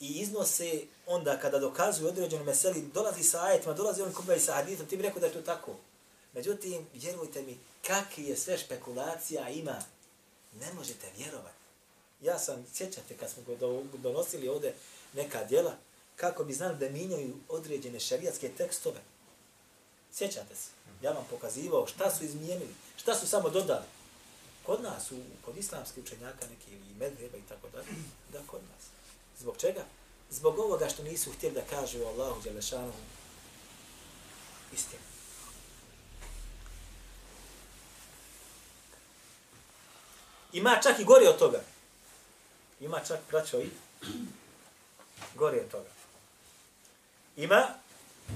i 0.00 0.06
iznose 0.06 0.82
onda 1.06 1.38
kada 1.38 1.58
dokazuju 1.58 2.08
određenu 2.08 2.44
meseli, 2.44 2.82
dolazi 2.94 3.22
sa 3.22 3.44
ajetima, 3.44 3.74
dolazi 3.74 4.02
on 4.02 4.12
kubaj 4.12 4.40
sa 4.40 4.54
hadithom, 4.54 4.86
ti 4.86 4.96
bi 4.96 5.02
rekao 5.02 5.20
da 5.20 5.26
je 5.26 5.32
to 5.32 5.42
tako. 5.42 5.76
Međutim, 6.32 6.86
vjerujte 6.94 7.42
mi, 7.42 7.58
kakvi 7.86 8.24
je 8.24 8.36
sve 8.36 8.58
špekulacija 8.58 9.48
ima, 9.48 9.82
ne 10.60 10.72
možete 10.72 11.06
vjerovati. 11.16 11.64
Ja 12.20 12.38
sam, 12.38 12.66
sjećate 12.74 13.16
kad 13.16 13.30
smo 13.30 13.42
go 13.42 13.82
donosili 13.98 14.48
ovde 14.48 14.74
neka 15.12 15.44
djela, 15.44 15.76
kako 16.16 16.44
bi 16.44 16.52
znali 16.52 16.78
da 16.78 16.88
minjaju 16.88 17.34
određene 17.48 18.00
šarijatske 18.00 18.48
tekstove. 18.48 19.00
Sjećate 20.12 20.54
se? 20.54 20.70
Ja 21.02 21.12
vam 21.12 21.26
pokazivao 21.30 21.86
šta 21.86 22.10
su 22.10 22.24
izmijenili, 22.24 22.74
šta 22.96 23.14
su 23.14 23.26
samo 23.28 23.50
dodali. 23.50 23.84
Kod 24.66 24.82
nas, 24.82 25.12
u, 25.12 25.16
kod 25.44 25.56
islamskih 25.56 26.04
učenjaka 26.04 26.46
neki 26.46 26.70
ili 26.70 26.94
medveba 26.98 27.36
i 27.38 27.48
tako 27.48 27.68
dalje, 27.68 27.86
da 28.32 28.38
kod 28.46 28.60
nas. 28.62 28.93
Zbog 29.38 29.56
čega? 29.56 29.84
Zbog 30.30 30.58
ovoga 30.58 30.88
što 30.88 31.02
nisu 31.02 31.32
htjeli 31.32 31.54
da 31.54 31.76
kažu 31.76 32.02
o 32.02 32.08
Allahu 32.08 32.42
Đelešanu 32.42 32.92
istinu. 34.72 35.02
Ima 40.52 40.78
čak 40.82 40.98
i 40.98 41.04
gore 41.04 41.28
od 41.28 41.38
toga. 41.38 41.60
Ima 42.80 43.00
čak, 43.08 43.18
braćo, 43.30 43.60
i 43.60 43.70
gore 45.34 45.60
od 45.60 45.70
toga. 45.70 45.88
Ima 47.36 47.68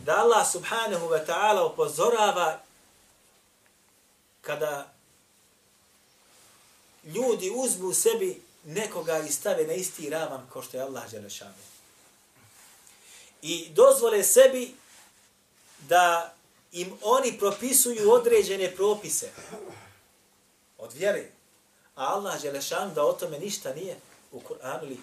da 0.04 0.16
Allah 0.16 0.52
subhanahu 0.52 1.06
wa 1.06 1.26
ta'ala 1.26 1.72
upozorava 1.72 2.60
kada 4.40 4.92
ljudi 7.04 7.52
uzmu 7.56 7.94
sebi 7.94 8.47
nekoga 8.68 9.18
i 9.18 9.32
stave 9.32 9.66
na 9.66 9.72
isti 9.72 10.10
ravan 10.10 10.46
kao 10.52 10.62
što 10.62 10.76
je 10.76 10.82
Allah 10.82 11.10
Đelešanu. 11.10 11.54
I 13.42 13.68
dozvole 13.70 14.24
sebi 14.24 14.74
da 15.88 16.34
im 16.72 16.98
oni 17.02 17.38
propisuju 17.38 18.10
određene 18.10 18.76
propise 18.76 19.30
od 20.78 20.92
vjere. 20.92 21.30
A 21.94 22.14
Allah 22.14 22.42
Đelešanu 22.42 22.94
da 22.94 23.04
o 23.04 23.12
tome 23.12 23.38
ništa 23.38 23.74
nije 23.74 23.96
u 24.32 24.40
Kur'anu 24.40 24.82
ili 24.82 24.98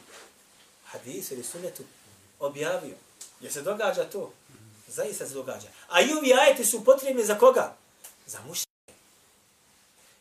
hadisu 0.86 1.34
ili 1.34 1.43
sunnetu 1.43 1.84
objavio. 2.39 2.95
Jer 3.41 3.54
se 3.54 3.62
događa 3.62 4.04
to? 4.04 4.34
Zaista 4.88 5.28
se 5.28 5.34
događa. 5.34 5.67
A 5.88 6.01
i 6.01 6.13
ovi 6.17 6.34
ajeti 6.34 6.65
su 6.65 6.86
potrebni 6.86 7.25
za 7.25 7.38
koga? 7.38 7.75
Za 8.28 8.41
muš, 8.47 8.64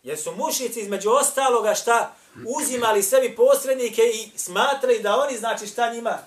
Jer 0.05 0.19
su 0.19 0.35
mušici 0.37 0.81
između 0.81 1.11
ostaloga 1.11 1.75
šta 1.75 2.15
uzimali 2.47 3.03
sebi 3.03 3.37
posrednike 3.37 4.03
i 4.03 4.39
smatrali 4.39 5.03
da 5.03 5.17
oni 5.17 5.39
znači 5.39 5.67
šta 5.67 5.93
njima 5.93 6.19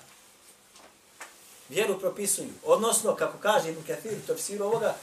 vjeru 1.68 2.00
propisuju. 2.00 2.50
Odnosno, 2.64 3.16
kako 3.16 3.38
kaže 3.38 3.68
Ibn 3.68 3.82
Kathir, 3.86 4.26
to 4.26 4.34
psiru 4.34 4.64
ovoga, 4.64 4.96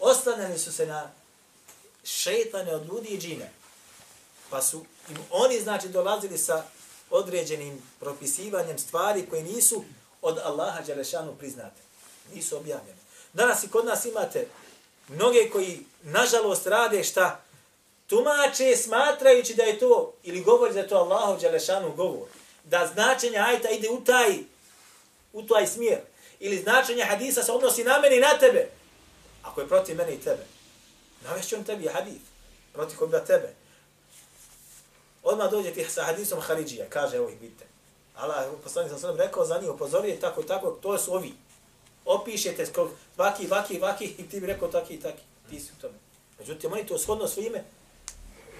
ostaneli 0.00 0.58
su 0.58 0.72
se 0.72 0.86
na 0.86 1.10
šetane 2.04 2.74
od 2.74 2.86
ljudi 2.86 3.08
i 3.08 3.18
džine. 3.18 3.50
Pa 4.50 4.62
su 4.62 4.84
im 5.08 5.16
oni 5.30 5.60
znači 5.60 5.88
dolazili 5.88 6.38
sa 6.38 6.64
određenim 7.10 7.82
propisivanjem 8.00 8.78
stvari 8.78 9.26
koje 9.30 9.42
nisu 9.42 9.84
od 10.22 10.38
Allaha 10.38 10.80
Đelešanu 10.80 11.34
priznate. 11.38 11.82
Nisu 12.34 12.56
objavljene. 12.56 12.98
Danas 13.32 13.64
i 13.64 13.68
kod 13.68 13.84
nas 13.84 14.04
imate 14.04 14.46
mnoge 15.08 15.50
koji, 15.52 15.86
nažalost, 16.02 16.66
rade 16.66 17.04
šta? 17.04 17.40
Tumače 18.12 18.76
smatrajući 18.76 19.54
da 19.54 19.62
je 19.62 19.78
to, 19.78 20.12
ili 20.22 20.42
govori 20.42 20.74
da 20.74 20.80
je 20.80 20.88
to 20.88 20.96
Allahu 20.96 21.40
Đelešanu 21.40 21.92
govor. 21.96 22.28
Da 22.64 22.90
značenje 22.94 23.38
ajta 23.38 23.68
ide 23.68 23.90
u 23.90 24.04
taj, 24.04 24.38
u 25.32 25.42
taj 25.42 25.66
smjer. 25.66 26.00
Ili 26.40 26.58
značenje 26.58 27.02
hadisa 27.02 27.42
se 27.42 27.52
odnosi 27.52 27.84
na 27.84 27.98
mene 27.98 28.16
i 28.16 28.20
na 28.20 28.38
tebe. 28.38 28.68
Ako 29.42 29.60
je 29.60 29.68
protiv 29.68 29.96
mene 29.96 30.14
i 30.14 30.20
tebe. 30.20 30.46
Navešću 31.24 31.56
on 31.56 31.64
tebi 31.64 31.88
hadis. 31.88 32.22
Protiv 32.72 32.98
koga 32.98 33.24
tebe. 33.24 33.54
Odmah 35.22 35.50
dođe 35.50 35.70
ti 35.70 35.84
sa 35.84 36.04
hadisom 36.04 36.40
Haridžija. 36.40 36.86
Kaže, 36.88 37.16
evo 37.16 37.28
ih 37.28 37.40
vidite. 37.40 37.64
Allah, 38.16 38.50
poslanik 38.62 38.90
sam 38.90 39.00
sam 39.00 39.16
rekao 39.16 39.44
za 39.44 39.58
njih, 39.58 39.70
upozorio 39.70 40.16
tako 40.20 40.40
i 40.40 40.46
tako, 40.46 40.70
to 40.70 40.98
su 40.98 41.14
ovi. 41.14 41.32
Opišete 42.04 42.66
skog, 42.66 42.90
vaki, 43.16 43.46
vaki, 43.46 43.78
vaki, 43.78 44.04
i 44.18 44.28
ti 44.28 44.40
bi 44.40 44.46
rekao 44.46 44.68
taki 44.68 44.94
i 44.94 45.00
taki. 45.00 45.22
Ti 45.50 45.60
si 45.60 45.70
u 45.78 45.80
tome. 45.80 45.94
Međutim, 46.38 46.72
oni 46.72 46.86
to 46.86 46.98
shodno 46.98 47.28
svime 47.28 47.64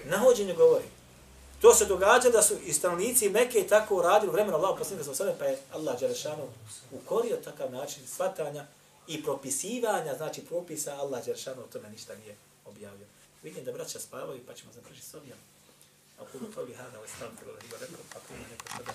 nahođenju 0.09 0.55
govori. 0.55 0.85
To 1.61 1.73
se 1.73 1.85
događa 1.85 2.29
da 2.29 2.41
su 2.41 2.55
i 2.65 2.73
stanovnici 2.73 3.29
Mekke 3.29 3.67
tako 3.69 3.95
uradili 3.95 4.29
u 4.29 4.33
vremenu 4.33 4.57
Allahog 4.57 4.77
poslanika 4.77 5.13
sa 5.13 5.33
pa 5.39 5.45
je 5.45 5.59
Allah 5.73 5.99
Đelešanu 5.99 6.43
ukorio 6.91 7.37
takav 7.43 7.71
način 7.71 8.07
svatanja 8.07 8.65
i 9.07 9.23
propisivanja, 9.23 10.15
znači 10.17 10.41
propisa 10.41 10.95
Allah 10.95 11.25
Đelešanu 11.25 11.61
o 11.61 11.67
tome 11.73 11.89
ništa 11.89 12.15
nije 12.15 12.35
objavio. 12.65 13.07
Vidim 13.43 13.65
da 13.65 13.71
braća 13.71 13.99
spavaju 13.99 14.39
pa 14.47 14.53
ćemo 14.53 14.71
završiti 14.73 15.07
s 15.07 15.13
ovim. 15.13 15.33
Ako 16.19 16.37
u 16.37 16.53
to 16.55 16.65
bi 16.65 16.73
hada, 16.73 16.97
ovo 16.97 17.03
je 17.03 17.09
stavno, 17.15 17.35
ako 18.15 18.33
ima 18.33 18.45
neko 18.51 18.65
sada 18.77 18.93